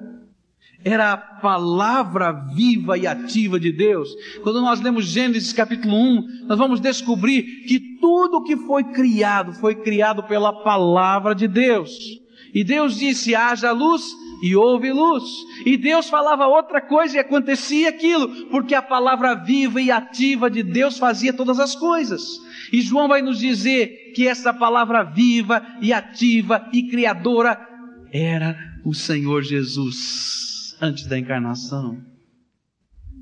[0.84, 4.10] era a palavra viva e ativa de Deus.
[4.42, 9.76] Quando nós lemos Gênesis capítulo 1, nós vamos descobrir que tudo que foi criado foi
[9.76, 11.96] criado pela palavra de Deus.
[12.56, 14.04] E Deus disse: haja luz
[14.42, 15.24] e houve luz.
[15.66, 20.64] E Deus falava outra coisa e acontecia aquilo, porque a palavra viva e ativa de
[20.64, 22.24] Deus fazia todas as coisas.
[22.72, 27.60] E João vai nos dizer que essa palavra viva e ativa e criadora
[28.12, 32.02] era o Senhor Jesus antes da encarnação.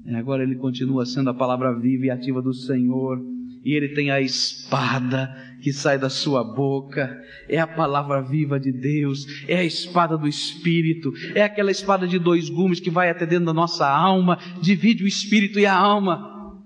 [0.06, 3.20] E agora ele continua sendo a palavra viva e ativa do Senhor
[3.66, 8.72] e ele tem a espada que sai da sua boca, é a palavra viva de
[8.72, 13.26] Deus, é a espada do Espírito, é aquela espada de dois gumes que vai até
[13.26, 16.62] dentro da nossa alma, divide o Espírito e a alma.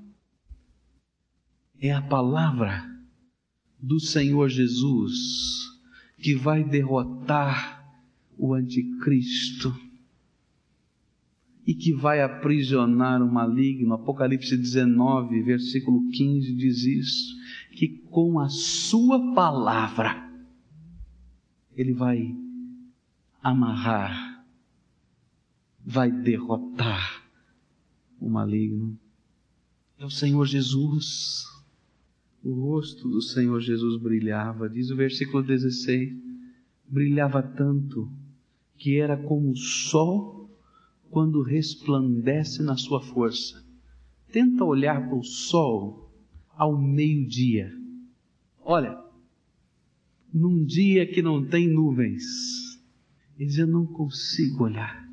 [1.81, 2.85] É a palavra
[3.81, 5.15] do Senhor Jesus
[6.17, 7.81] que vai derrotar
[8.38, 9.73] o Anticristo
[11.69, 13.93] e que vai aprisionar o maligno.
[13.93, 17.36] Apocalipse 19, versículo 15 diz isso,
[17.73, 20.27] que com a sua palavra
[21.75, 22.36] ele vai
[23.43, 24.43] amarrar,
[25.86, 27.23] vai derrotar
[28.19, 28.97] o maligno.
[29.99, 31.45] É o Senhor Jesus.
[32.43, 36.17] O rosto do Senhor Jesus brilhava, diz o versículo 16,
[36.88, 38.12] brilhava tanto
[38.75, 40.38] que era como o sol
[41.09, 43.63] quando resplandece na sua força.
[44.31, 46.11] Tenta olhar para o sol
[46.49, 47.71] ao meio-dia.
[48.63, 48.97] Olha,
[50.31, 52.23] num dia que não tem nuvens,
[53.37, 55.07] diz: Eu não consigo olhar,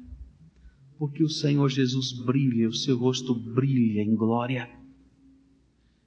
[0.98, 4.68] porque o Senhor Jesus brilha, o seu rosto brilha em glória.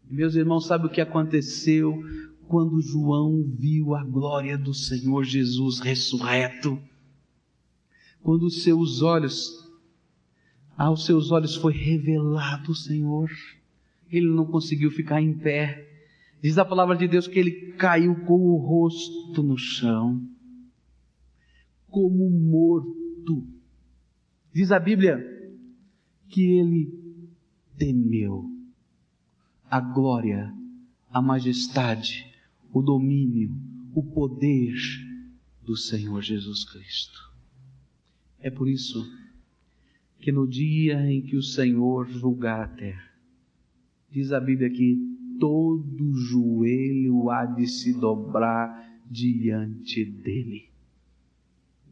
[0.09, 2.03] Meus irmãos, sabe o que aconteceu
[2.47, 6.79] quando João viu a glória do Senhor Jesus ressurreto?
[8.21, 9.68] Quando seus olhos
[10.79, 13.29] aos seus olhos foi revelado o Senhor.
[14.09, 15.85] Ele não conseguiu ficar em pé.
[16.41, 20.25] Diz a palavra de Deus que ele caiu com o rosto no chão,
[21.89, 23.45] como morto.
[24.53, 25.19] Diz a Bíblia
[26.29, 26.97] que ele
[27.77, 28.49] temeu
[29.69, 30.51] a glória,
[31.11, 32.25] a majestade,
[32.71, 33.53] o domínio,
[33.93, 34.73] o poder
[35.61, 37.19] do Senhor Jesus Cristo.
[38.39, 39.05] É por isso
[40.19, 43.09] que no dia em que o Senhor julgar a terra,
[44.11, 44.97] diz a Bíblia que
[45.39, 50.69] todo joelho há de se dobrar diante dele.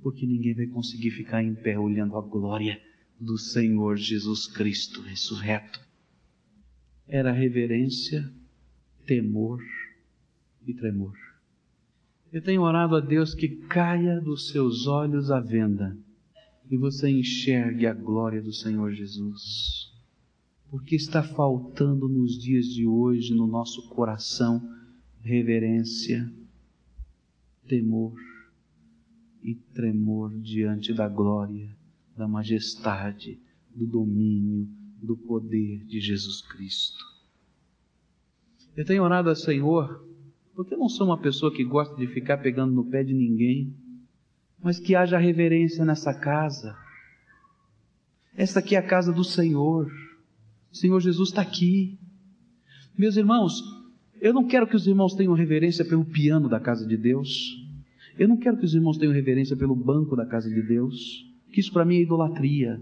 [0.02, 2.82] Porque ninguém vai conseguir ficar em pé olhando a glória
[3.20, 5.80] do Senhor Jesus Cristo ressurreto.
[7.08, 8.30] Era reverência,
[9.06, 9.64] temor
[10.66, 11.16] e tremor.
[12.32, 15.98] Eu tenho orado a Deus que caia dos seus olhos a venda
[16.70, 19.92] e você enxergue a glória do Senhor Jesus.
[20.70, 24.62] Porque está faltando nos dias de hoje no nosso coração
[25.22, 26.32] reverência,
[27.68, 28.14] temor
[29.44, 31.70] e tremor diante da glória,
[32.16, 33.40] da majestade,
[33.74, 34.68] do domínio,
[35.02, 37.04] do poder de Jesus Cristo.
[38.76, 40.06] Eu tenho orado ao Senhor
[40.58, 43.76] porque eu não sou uma pessoa que gosta de ficar pegando no pé de ninguém,
[44.62, 46.76] mas que haja reverência nessa casa.
[48.36, 49.92] Esta aqui é a casa do Senhor.
[50.72, 51.98] O Senhor Jesus está aqui.
[52.98, 53.64] Meus irmãos,
[54.20, 57.56] eu não quero que os irmãos tenham reverência pelo piano da casa de Deus.
[58.18, 61.60] Eu não quero que os irmãos tenham reverência pelo banco da casa de Deus, que
[61.60, 62.80] isso para mim é idolatria.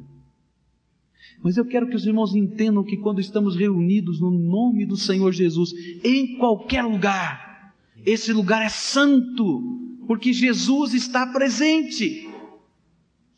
[1.44, 5.32] Mas eu quero que os irmãos entendam que quando estamos reunidos no nome do Senhor
[5.32, 7.74] Jesus, em qualquer lugar,
[8.06, 9.75] esse lugar é santo,
[10.08, 12.30] porque Jesus está presente.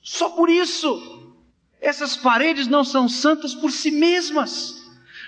[0.02, 1.36] Só por isso.
[1.80, 4.76] Essas paredes não são santas por si mesmas.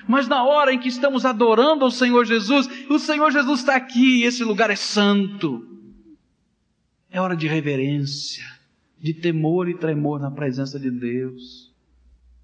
[0.08, 4.24] Mas na hora em que estamos adorando ao Senhor Jesus, o Senhor Jesus está aqui,
[4.24, 5.68] esse lugar é santo.
[7.12, 8.46] É hora de reverência,
[8.98, 11.74] de temor e tremor na presença de Deus.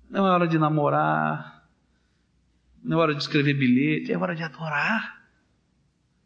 [0.10, 1.68] Não é hora de namorar,
[2.84, 5.15] não é hora de escrever bilhete, é hora de adorar.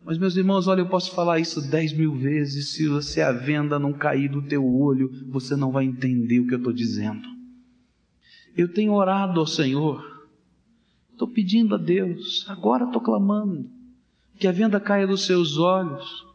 [0.04, 2.70] Mas, meus irmãos, olha, eu posso falar isso dez mil vezes.
[2.70, 6.54] Se você a venda não cair do teu olho, você não vai entender o que
[6.54, 7.28] eu estou dizendo.
[8.56, 10.28] Eu tenho orado ao Senhor,
[11.12, 13.70] estou pedindo a Deus, agora estou clamando,
[14.38, 16.26] que a venda caia dos seus olhos,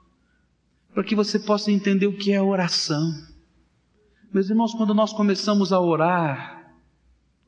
[0.92, 3.10] para que você possa entender o que é oração.
[4.32, 6.53] Meus irmãos, quando nós começamos a orar,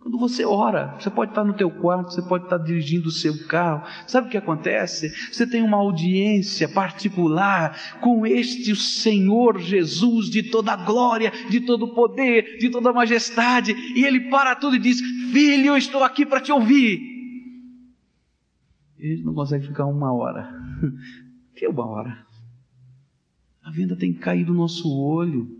[0.06, 3.44] quando você ora, você pode estar no teu quarto, você pode estar dirigindo o seu
[3.48, 3.82] carro.
[4.06, 5.12] Sabe o que acontece?
[5.32, 11.86] Você tem uma audiência particular com este Senhor Jesus de toda a glória, de todo
[11.86, 15.00] o poder, de toda a majestade, e ele para tudo e diz:
[15.32, 17.00] "Filho, eu estou aqui para te ouvir".
[19.00, 20.48] E não consegue ficar uma hora.
[21.56, 22.24] que uma hora?
[23.60, 25.50] A venda tem caído no nosso olho.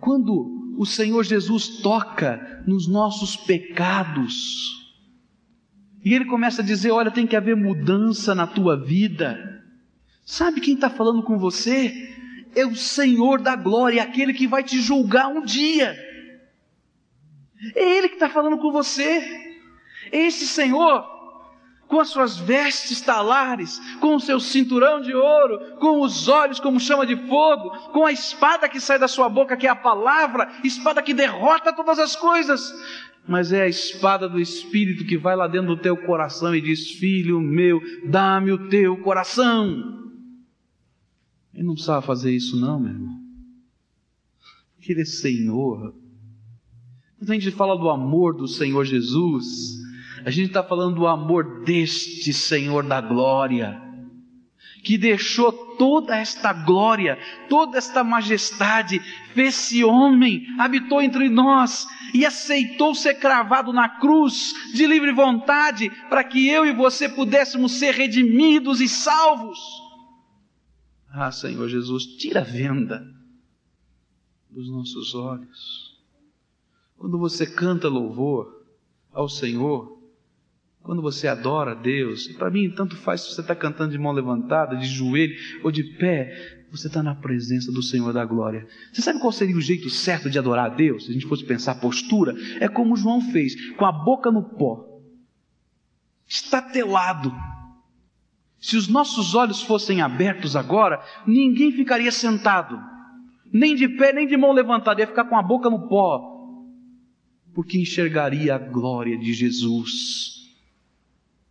[0.00, 4.96] Quando o Senhor Jesus toca nos nossos pecados.
[6.02, 9.62] E ele começa a dizer: Olha, tem que haver mudança na tua vida.
[10.24, 11.92] Sabe quem está falando com você?
[12.56, 15.94] É o Senhor da glória, aquele que vai te julgar um dia.
[17.76, 19.22] É Ele que está falando com você.
[20.10, 21.04] É esse Senhor
[21.90, 26.78] com as suas vestes talares, com o seu cinturão de ouro, com os olhos como
[26.78, 30.48] chama de fogo, com a espada que sai da sua boca, que é a palavra,
[30.62, 32.72] espada que derrota todas as coisas.
[33.26, 36.92] Mas é a espada do Espírito que vai lá dentro do teu coração e diz:
[36.92, 39.98] Filho meu, dá-me o teu coração.
[41.52, 43.20] Ele não precisava fazer isso, não, meu irmão.
[44.76, 45.92] Porque Ele é Senhor.
[47.18, 49.79] Quando a gente fala do amor do Senhor Jesus,
[50.24, 53.80] a gente está falando do amor deste Senhor da glória,
[54.82, 58.98] que deixou toda esta glória, toda esta majestade,
[59.34, 66.24] fez-se homem, habitou entre nós e aceitou ser cravado na cruz de livre vontade, para
[66.24, 69.58] que eu e você pudéssemos ser redimidos e salvos.
[71.12, 73.04] Ah, Senhor Jesus, tira a venda
[74.50, 75.98] dos nossos olhos.
[76.96, 78.64] Quando você canta louvor
[79.12, 79.99] ao Senhor,
[80.82, 84.12] quando você adora a Deus, para mim tanto faz se você está cantando de mão
[84.12, 88.66] levantada, de joelho ou de pé, você está na presença do Senhor da glória.
[88.92, 91.04] Você sabe qual seria o jeito certo de adorar a Deus?
[91.04, 95.00] Se a gente fosse pensar postura, é como João fez, com a boca no pó,
[96.26, 97.32] estatelado.
[98.58, 102.78] Se os nossos olhos fossem abertos agora, ninguém ficaria sentado,
[103.52, 106.56] nem de pé, nem de mão levantada, ia ficar com a boca no pó,
[107.54, 110.39] porque enxergaria a glória de Jesus.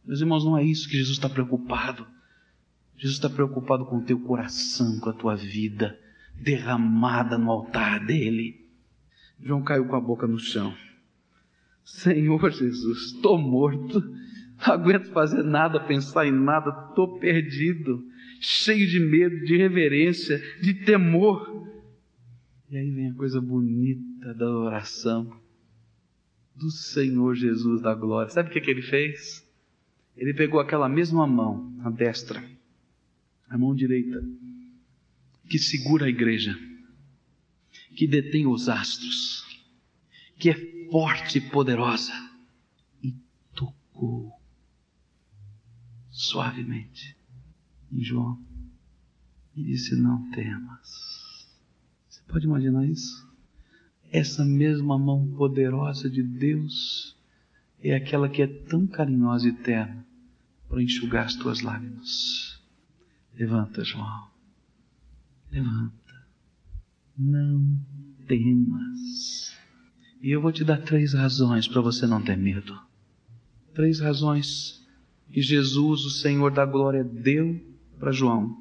[0.06, 2.08] Meus irmãos, não é isso que Jesus está preocupado.
[2.96, 5.98] Jesus está preocupado com o teu coração, com a tua vida
[6.36, 8.68] derramada no altar dele.
[9.42, 10.74] João caiu com a boca no chão.
[11.84, 14.02] Senhor Jesus, estou morto.
[14.02, 18.04] Não aguento fazer nada, pensar em nada, estou perdido,
[18.42, 21.68] cheio de medo, de reverência, de temor.
[22.70, 25.32] E aí vem a coisa bonita da oração
[26.56, 28.30] do Senhor Jesus da glória.
[28.30, 29.49] Sabe o que, que ele fez?
[30.20, 32.44] Ele pegou aquela mesma mão, a destra,
[33.48, 34.22] a mão direita,
[35.50, 36.60] que segura a igreja,
[37.96, 39.46] que detém os astros,
[40.38, 42.12] que é forte e poderosa,
[43.02, 43.16] e
[43.56, 44.30] tocou
[46.12, 47.16] suavemente
[47.90, 48.38] em João
[49.56, 51.48] e disse: Não temas.
[52.10, 53.26] Você pode imaginar isso?
[54.12, 57.16] Essa mesma mão poderosa de Deus
[57.82, 60.09] é aquela que é tão carinhosa e terna
[60.70, 62.62] para enxugar as tuas lágrimas.
[63.34, 64.30] Levanta, João.
[65.52, 65.94] Levanta.
[67.18, 67.80] Não
[68.28, 69.58] temas.
[70.22, 72.80] E eu vou te dar três razões para você não ter medo.
[73.74, 74.88] Três razões
[75.32, 77.60] que Jesus, o Senhor da glória, deu
[77.98, 78.56] para João,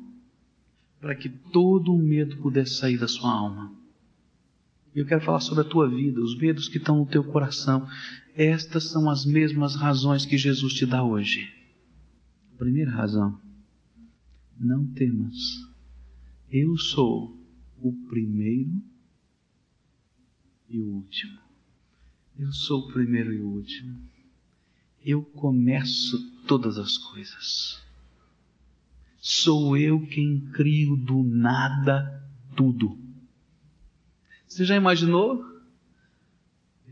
[1.00, 3.72] para que todo o medo pudesse sair da sua alma.
[4.94, 7.86] Eu quero falar sobre a tua vida, os medos que estão no teu coração.
[8.34, 11.57] Estas são as mesmas razões que Jesus te dá hoje.
[12.58, 13.40] Primeira razão:
[14.58, 15.34] não temas.
[16.50, 17.34] Eu sou
[17.80, 18.82] o primeiro
[20.68, 21.38] e o último.
[22.38, 24.08] Eu sou o primeiro e o último
[25.04, 27.82] eu começo todas as coisas.
[29.20, 32.22] Sou eu quem crio do nada
[32.56, 32.98] tudo.
[34.46, 35.44] Você já imaginou?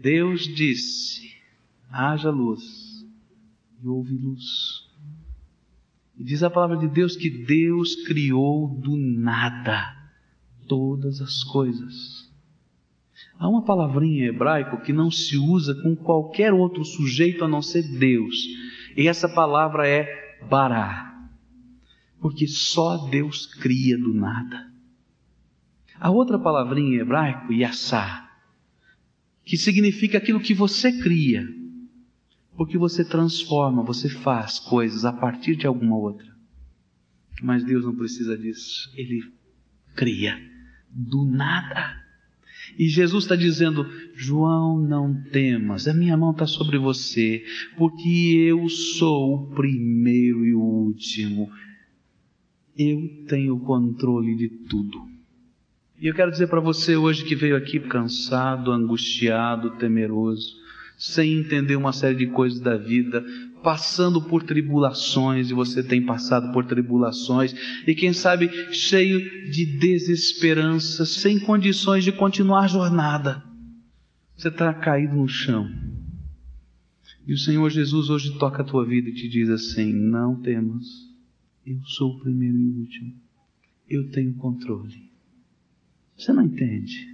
[0.01, 1.31] Deus disse:
[1.91, 3.07] haja luz,
[3.83, 4.86] e houve luz.
[6.19, 9.95] E diz a palavra de Deus que Deus criou do nada
[10.67, 12.27] todas as coisas.
[13.39, 17.61] Há uma palavrinha em hebraico que não se usa com qualquer outro sujeito a não
[17.61, 18.35] ser Deus.
[18.97, 21.29] E essa palavra é bará.
[22.19, 24.71] Porque só Deus cria do nada.
[26.01, 28.31] A outra palavrinha em hebraico, yassá,
[29.45, 31.47] que significa aquilo que você cria.
[32.57, 36.27] Porque você transforma, você faz coisas a partir de alguma outra.
[37.43, 38.91] Mas Deus não precisa disso.
[38.97, 39.23] Ele
[39.95, 40.39] cria
[40.91, 42.03] do nada.
[42.79, 47.45] E Jesus está dizendo: João, não temas, a minha mão está sobre você,
[47.77, 51.51] porque eu sou o primeiro e o último.
[52.77, 55.01] Eu tenho o controle de tudo.
[55.99, 60.55] E eu quero dizer para você hoje que veio aqui cansado, angustiado, temeroso,
[60.97, 63.25] sem entender uma série de coisas da vida,
[63.63, 67.55] passando por tribulações, e você tem passado por tribulações,
[67.87, 73.45] e quem sabe cheio de desesperança, sem condições de continuar a jornada.
[74.37, 75.69] Você está caído no chão.
[77.27, 80.87] E o Senhor Jesus hoje toca a tua vida e te diz assim: Não temas,
[81.67, 83.15] eu sou o primeiro e o último,
[83.89, 85.11] eu tenho controle.
[86.17, 87.13] Você não entende,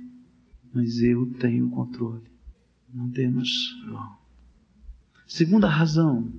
[0.72, 2.31] mas eu tenho controle.
[2.92, 3.10] Não
[3.86, 4.18] João.
[5.26, 6.30] Segunda razão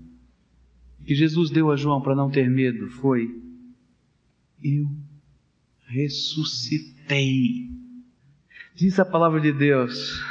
[1.03, 3.41] que Jesus deu a João para não ter medo foi:
[4.63, 4.87] Eu
[5.87, 7.71] ressuscitei.
[8.75, 10.21] Diz a palavra de Deus: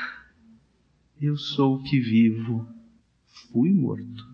[1.20, 2.68] Eu sou o que vivo,
[3.50, 4.24] fui morto,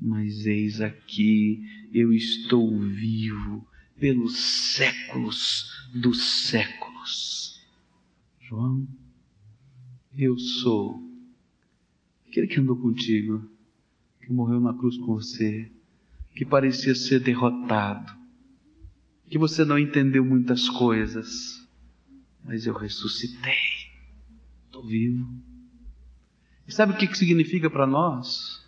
[0.00, 3.66] mas eis aqui eu estou vivo
[3.98, 7.60] pelos séculos dos séculos.
[8.40, 8.86] João,
[10.16, 11.02] eu sou
[12.28, 13.48] aquele que andou contigo,
[14.20, 15.70] que morreu na cruz com você,
[16.34, 18.12] que parecia ser derrotado,
[19.28, 21.66] que você não entendeu muitas coisas,
[22.44, 23.52] mas eu ressuscitei,
[24.66, 25.28] estou vivo.
[26.66, 28.62] E sabe o que significa para nós?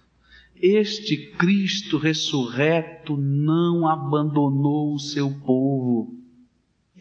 [0.57, 6.24] Este Cristo ressurreto não abandonou o seu povo.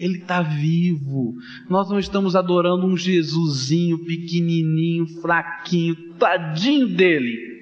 [0.03, 1.33] Ele está vivo.
[1.69, 7.53] Nós não estamos adorando um Jesusinho pequenininho, fraquinho, tadinho dele.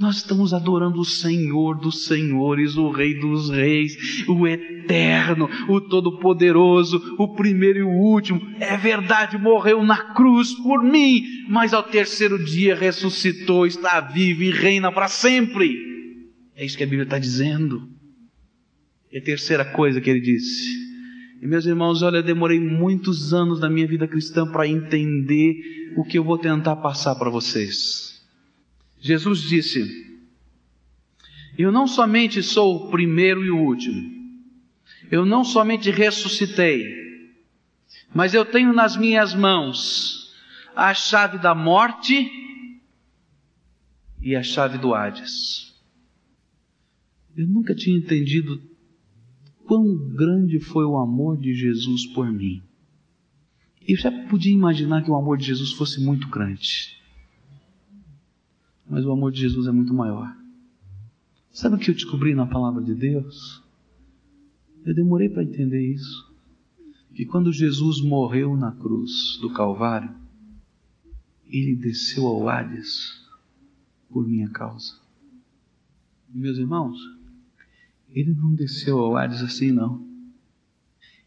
[0.00, 7.16] Nós estamos adorando o Senhor dos Senhores, o Rei dos Reis, o Eterno, o Todo-Poderoso,
[7.18, 8.40] o primeiro e o último.
[8.58, 14.50] É verdade, morreu na cruz por mim, mas ao terceiro dia ressuscitou, está vivo e
[14.50, 15.76] reina para sempre.
[16.56, 17.92] É isso que a Bíblia está dizendo.
[19.12, 20.83] E a terceira coisa que ele disse:
[21.44, 26.02] e meus irmãos, olha, eu demorei muitos anos da minha vida cristã para entender o
[26.02, 28.26] que eu vou tentar passar para vocês.
[28.98, 30.24] Jesus disse:
[31.58, 34.10] Eu não somente sou o primeiro e o último,
[35.10, 36.82] eu não somente ressuscitei,
[38.14, 40.34] mas eu tenho nas minhas mãos
[40.74, 42.26] a chave da morte
[44.22, 45.78] e a chave do Hades.
[47.36, 48.62] Eu nunca tinha entendido
[49.66, 52.62] quão grande foi o amor de Jesus por mim.
[53.86, 56.96] Eu já podia imaginar que o amor de Jesus fosse muito grande.
[58.88, 60.34] Mas o amor de Jesus é muito maior.
[61.50, 63.62] Sabe o que eu descobri na palavra de Deus?
[64.84, 66.32] Eu demorei para entender isso.
[67.14, 70.14] Que quando Jesus morreu na cruz do Calvário,
[71.46, 73.22] ele desceu ao Hades
[74.10, 74.98] por minha causa.
[76.28, 76.98] Meus irmãos,
[78.14, 80.06] ele não desceu ao Hades assim, não.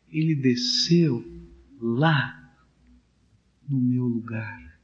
[0.09, 1.21] Ele desceu
[1.81, 2.55] lá
[3.67, 4.79] no meu lugar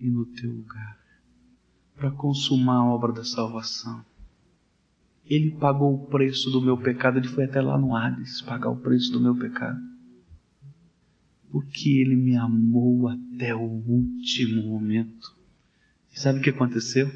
[0.00, 0.98] e no teu lugar
[1.94, 4.02] para consumar a obra da salvação.
[5.26, 8.76] Ele pagou o preço do meu pecado, ele foi até lá no Hades pagar o
[8.76, 9.78] preço do meu pecado.
[11.50, 15.36] Porque ele me amou até o último momento.
[16.10, 17.12] E sabe o que aconteceu?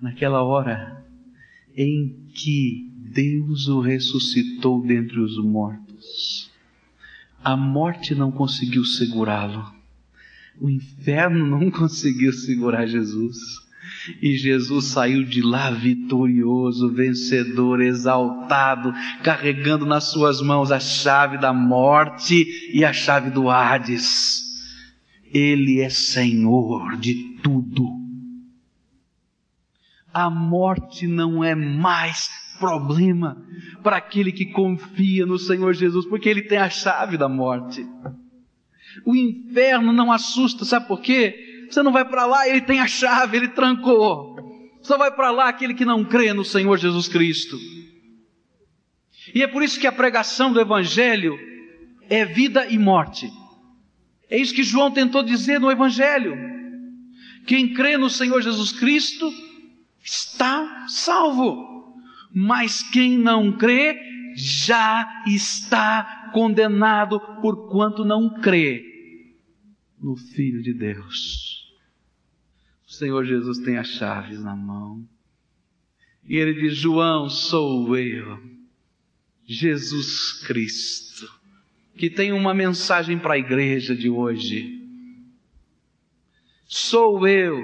[0.00, 1.04] Naquela hora
[1.76, 6.50] em que Deus o ressuscitou dentre os mortos,
[7.42, 9.72] a morte não conseguiu segurá-lo.
[10.60, 13.36] O inferno não conseguiu segurar Jesus.
[14.20, 21.52] E Jesus saiu de lá vitorioso, vencedor, exaltado, carregando nas suas mãos a chave da
[21.52, 24.42] morte e a chave do Hades.
[25.32, 28.03] Ele é Senhor de tudo.
[30.14, 33.36] A morte não é mais problema
[33.82, 37.84] para aquele que confia no Senhor Jesus, porque Ele tem a chave da morte.
[39.04, 41.66] O inferno não assusta, sabe por quê?
[41.68, 44.36] Você não vai para lá, ele tem a chave, ele trancou.
[44.82, 47.58] Só vai para lá aquele que não crê no Senhor Jesus Cristo.
[49.34, 51.36] E é por isso que a pregação do Evangelho
[52.08, 53.28] é vida e morte.
[54.30, 56.36] É isso que João tentou dizer no Evangelho.
[57.46, 59.32] Quem crê no Senhor Jesus Cristo
[60.04, 61.74] está salvo
[62.34, 63.96] mas quem não crê
[64.34, 69.36] já está condenado por quanto não crê
[70.02, 71.72] no Filho de Deus.
[72.88, 75.08] O Senhor Jesus tem as chaves na mão.
[76.24, 78.42] E ele diz: João, sou eu,
[79.46, 81.32] Jesus Cristo,
[81.96, 84.82] que tem uma mensagem para a igreja de hoje.
[86.66, 87.62] Sou eu,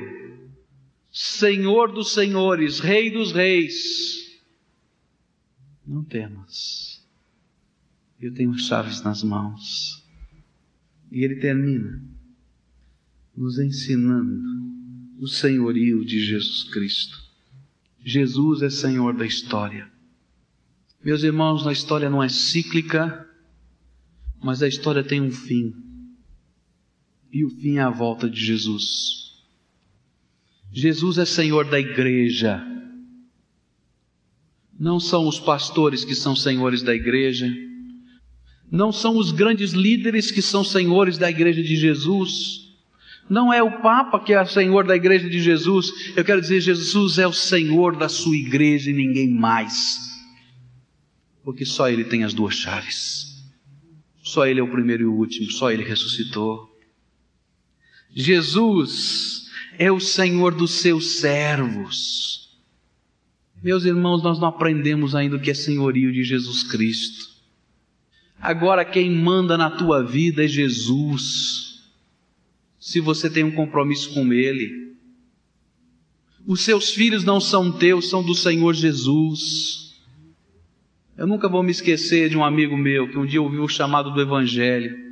[1.12, 4.20] Senhor dos senhores, Rei dos reis
[5.90, 7.04] não temas.
[8.20, 10.04] Eu tenho chaves nas mãos.
[11.10, 12.00] E ele termina
[13.36, 14.40] nos ensinando
[15.18, 17.20] o senhorio de Jesus Cristo.
[18.04, 19.90] Jesus é Senhor da história.
[21.02, 23.28] Meus irmãos, a história não é cíclica,
[24.42, 25.74] mas a história tem um fim.
[27.32, 29.19] E o fim é a volta de Jesus.
[30.72, 32.64] Jesus é Senhor da igreja.
[34.78, 37.52] Não são os pastores que são senhores da igreja,
[38.70, 42.70] não são os grandes líderes que são senhores da igreja de Jesus,
[43.28, 46.12] não é o Papa que é senhor da igreja de Jesus.
[46.16, 49.98] Eu quero dizer, Jesus é o senhor da sua igreja e ninguém mais,
[51.44, 53.44] porque só Ele tem as duas chaves,
[54.22, 56.68] só Ele é o primeiro e o último, só Ele ressuscitou.
[58.12, 59.39] Jesus
[59.80, 62.50] é o Senhor dos seus servos.
[63.62, 67.30] Meus irmãos, nós não aprendemos ainda o que é senhorio de Jesus Cristo.
[68.38, 71.82] Agora quem manda na tua vida é Jesus.
[72.78, 74.96] Se você tem um compromisso com Ele.
[76.46, 79.94] Os seus filhos não são teus, são do Senhor Jesus.
[81.16, 84.12] Eu nunca vou me esquecer de um amigo meu que um dia ouviu o chamado
[84.12, 85.09] do Evangelho.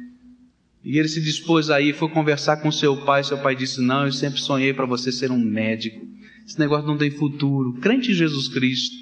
[0.84, 3.24] E ele se dispôs aí, foi conversar com seu pai.
[3.24, 6.06] Seu pai disse: Não, eu sempre sonhei para você ser um médico.
[6.46, 7.74] Esse negócio não tem futuro.
[7.74, 8.96] Crente em Jesus Cristo.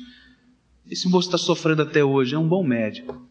[0.91, 2.35] Esse moço está sofrendo até hoje.
[2.35, 3.24] É um bom médico.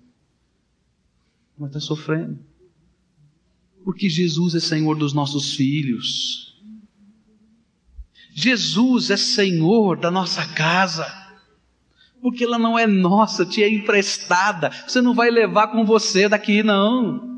[1.57, 2.39] Mas está sofrendo.
[3.83, 6.55] Porque Jesus é Senhor dos nossos filhos.
[8.33, 11.05] Jesus é Senhor da nossa casa.
[12.21, 14.69] Porque ela não é nossa, te é emprestada.
[14.87, 17.34] Você não vai levar com você daqui, não.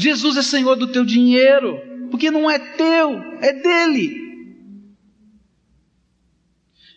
[0.00, 1.78] Jesus é Senhor do teu dinheiro.
[2.10, 4.18] Porque não é teu, é dele.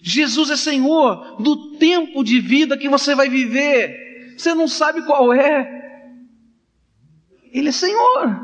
[0.02, 4.36] Jesus é Senhor do tempo de vida que você vai viver.
[4.38, 6.10] Você não sabe qual é.
[7.52, 8.42] Ele é Senhor.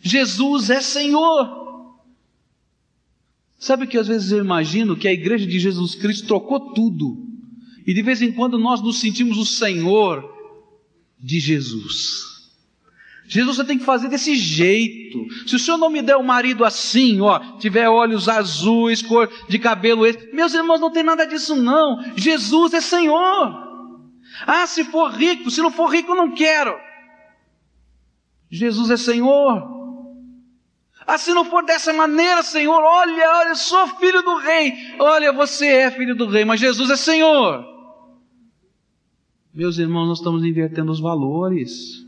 [0.00, 1.98] Jesus é Senhor.
[3.58, 7.26] Sabe que às vezes eu imagino que a igreja de Jesus Cristo trocou tudo.
[7.86, 10.37] E de vez em quando nós nos sentimos o Senhor
[11.20, 12.28] de Jesus.
[13.28, 15.26] Jesus, você tem que fazer desse jeito.
[15.46, 19.58] Se o senhor não me der um marido assim, ó, tiver olhos azuis, cor de
[19.58, 22.02] cabelo esse, meus irmãos, não tem nada disso não.
[22.16, 23.68] Jesus é Senhor.
[24.46, 26.74] Ah, se for rico, se não for rico, eu não quero.
[28.50, 29.76] Jesus é Senhor.
[31.06, 34.72] Ah, se não for dessa maneira, Senhor, olha, olha, sou filho do rei.
[34.98, 37.77] Olha, você é filho do rei, mas Jesus é Senhor.
[39.58, 42.06] Meus irmãos, nós estamos invertendo os valores.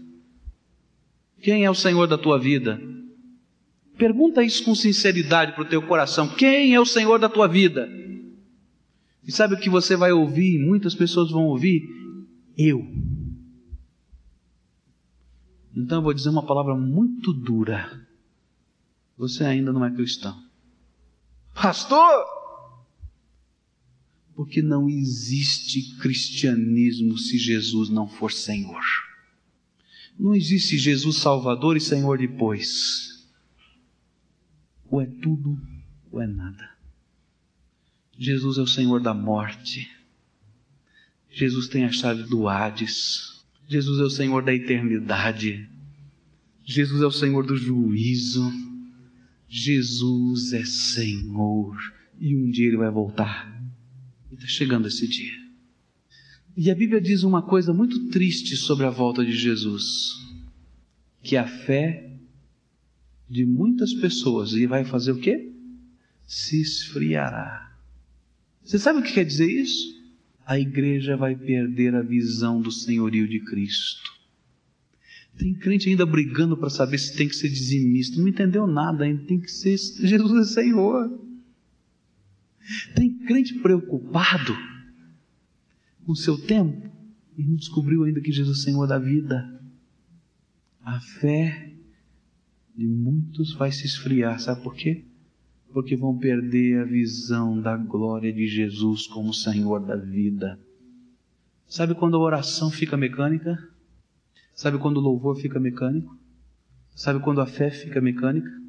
[1.42, 2.80] Quem é o Senhor da tua vida?
[3.98, 6.28] Pergunta isso com sinceridade para o teu coração.
[6.28, 7.90] Quem é o Senhor da tua vida?
[9.26, 10.64] E sabe o que você vai ouvir?
[10.64, 11.82] Muitas pessoas vão ouvir.
[12.56, 12.86] Eu.
[15.74, 18.06] Então eu vou dizer uma palavra muito dura.
[19.18, 20.40] Você ainda não é cristão.
[21.52, 22.39] Pastor!
[24.40, 28.82] Porque não existe cristianismo se Jesus não for Senhor.
[30.18, 33.28] Não existe Jesus Salvador e Senhor depois.
[34.88, 35.60] Ou é tudo
[36.10, 36.70] ou é nada.
[38.16, 39.90] Jesus é o Senhor da morte.
[41.30, 43.44] Jesus tem a chave do Hades.
[43.68, 45.68] Jesus é o Senhor da eternidade.
[46.64, 48.50] Jesus é o Senhor do juízo.
[49.46, 51.76] Jesus é Senhor.
[52.18, 53.59] E um dia Ele vai voltar.
[54.32, 55.38] Está chegando esse dia.
[56.56, 60.14] E a Bíblia diz uma coisa muito triste sobre a volta de Jesus:
[61.22, 62.18] que a fé
[63.28, 65.52] de muitas pessoas e vai fazer o quê?
[66.26, 67.76] Se esfriará.
[68.64, 69.98] Você sabe o que quer dizer isso?
[70.44, 74.10] A igreja vai perder a visão do senhorio de Cristo.
[75.38, 78.20] Tem crente ainda brigando para saber se tem que ser dizimista.
[78.20, 79.24] Não entendeu nada ainda.
[79.24, 79.76] Tem que ser.
[79.76, 81.29] Jesus é Senhor.
[82.94, 84.56] Tem crente preocupado
[86.04, 86.90] com o seu tempo
[87.36, 89.60] e não descobriu ainda que Jesus é Senhor da vida.
[90.82, 91.72] A fé
[92.74, 95.04] de muitos vai se esfriar, sabe por quê?
[95.72, 100.58] Porque vão perder a visão da glória de Jesus como Senhor da vida.
[101.66, 103.56] Sabe quando a oração fica mecânica?
[104.54, 106.18] Sabe quando o louvor fica mecânico?
[106.94, 108.59] Sabe quando a fé fica mecânica?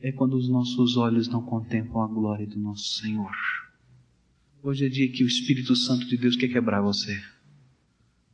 [0.00, 3.32] É quando os nossos olhos não contemplam a glória do nosso Senhor.
[4.62, 7.20] Hoje é dia que o Espírito Santo de Deus quer quebrar você.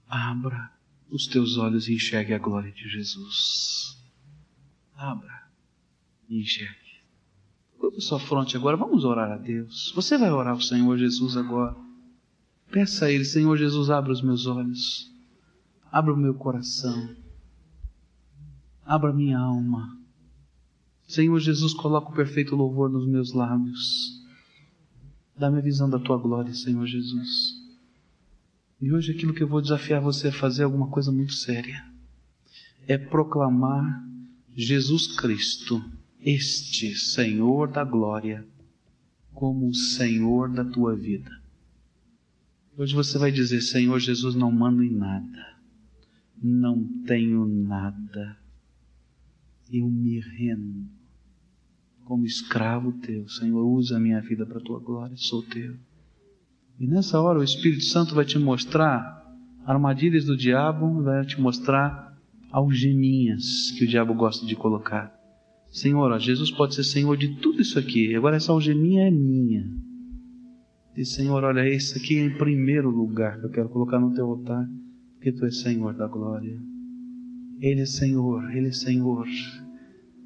[0.07, 0.73] Abra
[1.11, 3.99] os teus olhos e enxergue a glória de Jesus.
[4.95, 5.49] Abra
[6.29, 6.75] e enxergue.
[7.79, 9.93] Curva sua fronte agora, vamos orar a Deus.
[9.95, 11.77] Você vai orar ao Senhor Jesus agora.
[12.71, 15.13] Peça a Ele, Senhor Jesus, abra os meus olhos.
[15.91, 17.15] Abra o meu coração.
[18.85, 20.04] Abra minha alma.
[21.15, 24.21] Senhor Jesus, coloca o perfeito louvor nos meus lábios.
[25.39, 27.55] Dá-me a visão da tua glória, Senhor Jesus.
[28.81, 31.89] E hoje aquilo que eu vou desafiar você a fazer é alguma coisa muito séria.
[32.89, 34.05] É proclamar
[34.57, 35.81] Jesus Cristo,
[36.21, 38.45] este Senhor da glória,
[39.33, 41.31] como o Senhor da tua vida.
[42.77, 45.59] Hoje você vai dizer: Senhor Jesus, não mando em nada,
[46.43, 48.37] não tenho nada,
[49.71, 51.04] eu me rendo
[52.05, 53.29] como escravo teu.
[53.29, 55.75] Senhor, usa a minha vida para a tua glória, sou teu.
[56.79, 59.25] E nessa hora o Espírito Santo vai te mostrar
[59.65, 62.17] armadilhas do diabo, vai te mostrar
[62.51, 65.13] algeminhas que o diabo gosta de colocar.
[65.69, 69.65] Senhor, Jesus pode ser Senhor de tudo isso aqui, agora essa algeminha é minha.
[70.95, 74.27] Diz, Senhor, olha, esse aqui é em primeiro lugar que eu quero colocar no teu
[74.27, 74.69] altar,
[75.15, 76.57] porque tu és Senhor da glória.
[77.61, 79.27] Ele é Senhor, Ele é Senhor.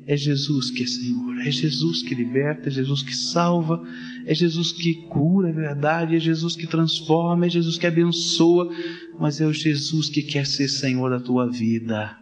[0.08, 3.86] É Jesus que é Senhor, é Jesus que liberta, é Jesus que salva,
[4.24, 8.74] é Jesus que cura, é verdade, é Jesus que transforma, é Jesus que abençoa,
[9.20, 12.16] mas é o Jesus que quer ser Senhor da tua vida.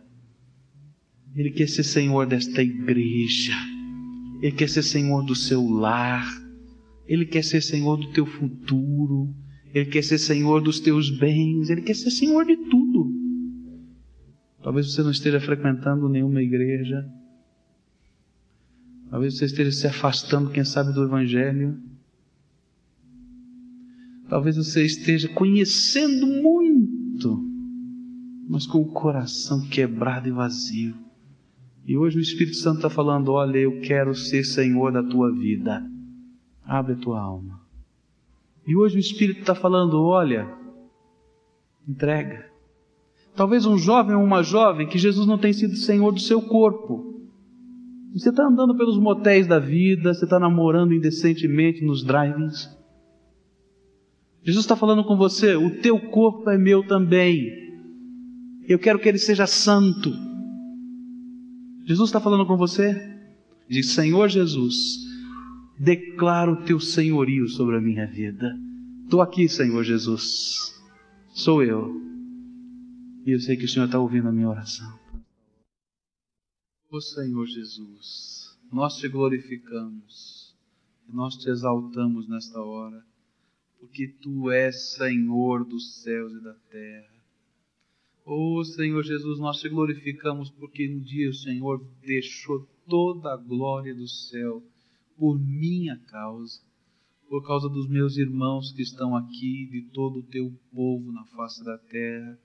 [1.32, 3.54] Ele quer ser Senhor desta igreja,
[4.42, 6.26] Ele quer ser Senhor do seu lar,
[7.06, 9.32] Ele quer ser Senhor do teu futuro,
[9.72, 13.12] Ele quer ser Senhor dos teus bens, Ele quer ser Senhor de tudo.
[14.60, 17.06] Talvez você não esteja frequentando nenhuma igreja,
[19.10, 21.78] Talvez você esteja se afastando, quem sabe, do Evangelho.
[24.28, 27.40] Talvez você esteja conhecendo muito,
[28.48, 30.96] mas com o coração quebrado e vazio.
[31.86, 35.88] E hoje o Espírito Santo está falando: Olha, eu quero ser Senhor da tua vida.
[36.64, 37.60] Abre a tua alma.
[38.66, 40.52] E hoje o Espírito está falando: Olha,
[41.86, 42.50] entrega.
[43.36, 47.05] Talvez um jovem ou uma jovem que Jesus não tem sido Senhor do seu corpo
[48.18, 52.74] você está andando pelos motéis da vida, você está namorando indecentemente nos drive-ins.
[54.42, 57.46] Jesus está falando com você: o teu corpo é meu também.
[58.66, 60.10] Eu quero que ele seja santo.
[61.84, 62.96] Jesus está falando com você?
[63.68, 64.74] Diz: Senhor Jesus,
[65.78, 68.56] declaro o teu senhorio sobre a minha vida.
[69.04, 70.74] Estou aqui, Senhor Jesus.
[71.34, 72.00] Sou eu.
[73.26, 74.95] E eu sei que o Senhor está ouvindo a minha oração.
[76.88, 80.54] Ô Senhor Jesus, nós te glorificamos,
[81.08, 83.04] nós te exaltamos nesta hora,
[83.80, 87.24] porque tu és Senhor dos céus e da terra.
[88.24, 93.92] Ô Senhor Jesus, nós te glorificamos porque um dia o Senhor deixou toda a glória
[93.92, 94.62] do céu
[95.18, 96.60] por minha causa,
[97.28, 101.64] por causa dos meus irmãos que estão aqui, de todo o teu povo na face
[101.64, 102.38] da terra.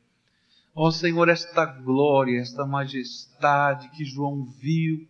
[0.74, 5.08] Ó Senhor, esta glória, esta majestade que João viu,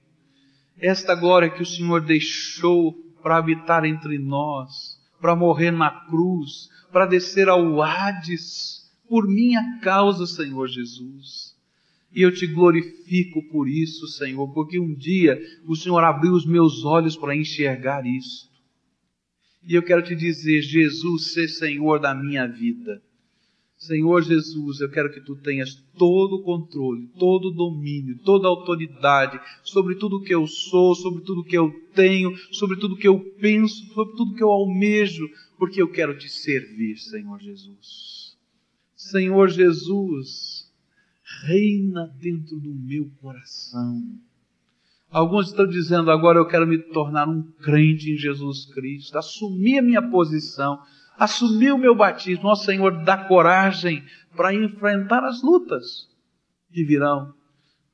[0.80, 7.06] esta glória que o Senhor deixou para habitar entre nós, para morrer na cruz, para
[7.06, 11.56] descer ao Hades, por minha causa, Senhor Jesus.
[12.14, 16.84] E eu te glorifico por isso, Senhor, porque um dia o Senhor abriu os meus
[16.84, 18.50] olhos para enxergar isso.
[19.64, 23.02] E eu quero te dizer, Jesus, ser Senhor da minha vida.
[23.82, 28.52] Senhor Jesus, eu quero que tu tenhas todo o controle, todo o domínio, toda a
[28.52, 33.20] autoridade sobre tudo que eu sou, sobre tudo que eu tenho, sobre tudo que eu
[33.40, 35.28] penso, sobre tudo que eu almejo,
[35.58, 38.38] porque eu quero te servir, Senhor Jesus.
[38.96, 40.72] Senhor Jesus,
[41.48, 44.00] reina dentro do meu coração.
[45.10, 49.82] Alguns estão dizendo agora eu quero me tornar um crente em Jesus Cristo, assumir a
[49.82, 50.80] minha posição,
[51.22, 52.50] assumir o meu batismo.
[52.50, 54.04] Ó Senhor, dá coragem
[54.36, 56.10] para enfrentar as lutas
[56.72, 57.32] que virão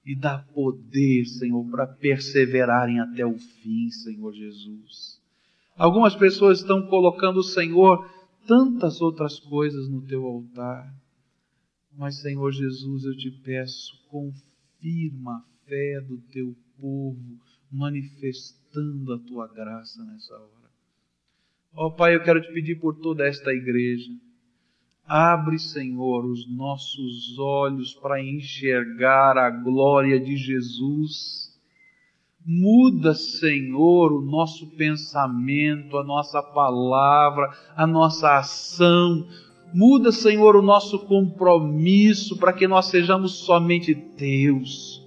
[0.05, 5.21] e dá poder, Senhor, para perseverarem até o fim, Senhor Jesus.
[5.75, 8.09] Algumas pessoas estão colocando, Senhor,
[8.47, 10.89] tantas outras coisas no teu altar.
[11.91, 19.47] Mas, Senhor Jesus, eu te peço, confirma a fé do teu povo, manifestando a tua
[19.47, 20.66] graça nessa hora.
[21.75, 24.11] Ó oh, Pai, eu quero te pedir por toda esta igreja.
[25.05, 31.47] Abre, Senhor, os nossos olhos para enxergar a glória de Jesus.
[32.45, 39.27] Muda, Senhor, o nosso pensamento, a nossa palavra, a nossa ação,
[39.73, 45.05] Muda, Senhor, o nosso compromisso para que nós sejamos somente Deus.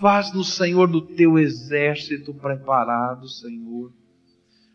[0.00, 3.92] Faz-nos, Senhor, do teu exército preparado, Senhor.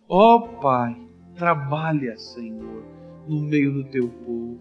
[0.08, 0.96] Ó oh, Pai,
[1.40, 2.84] trabalha, Senhor,
[3.28, 4.60] no meio do teu povo.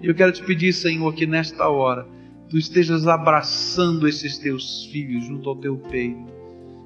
[0.00, 2.06] E eu quero te pedir, Senhor, que nesta hora
[2.48, 6.32] tu estejas abraçando esses teus filhos junto ao teu peito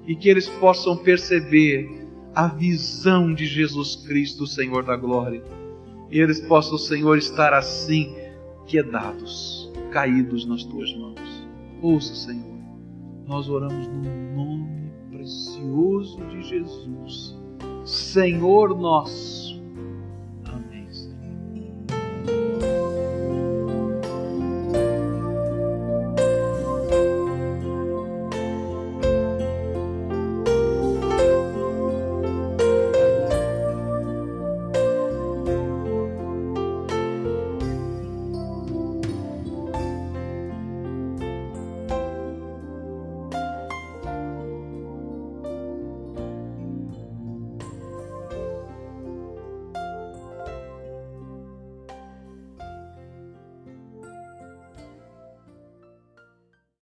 [0.07, 5.43] e que eles possam perceber a visão de Jesus Cristo, Senhor da glória
[6.11, 8.15] e eles possam, Senhor, estar assim,
[8.67, 11.49] quedados, caídos nas tuas mãos.
[11.83, 12.59] Ouça, Senhor,
[13.27, 14.03] nós oramos no
[14.37, 17.37] nome precioso de Jesus,
[17.87, 19.63] Senhor nosso.
[20.45, 21.17] Amém, Senhor.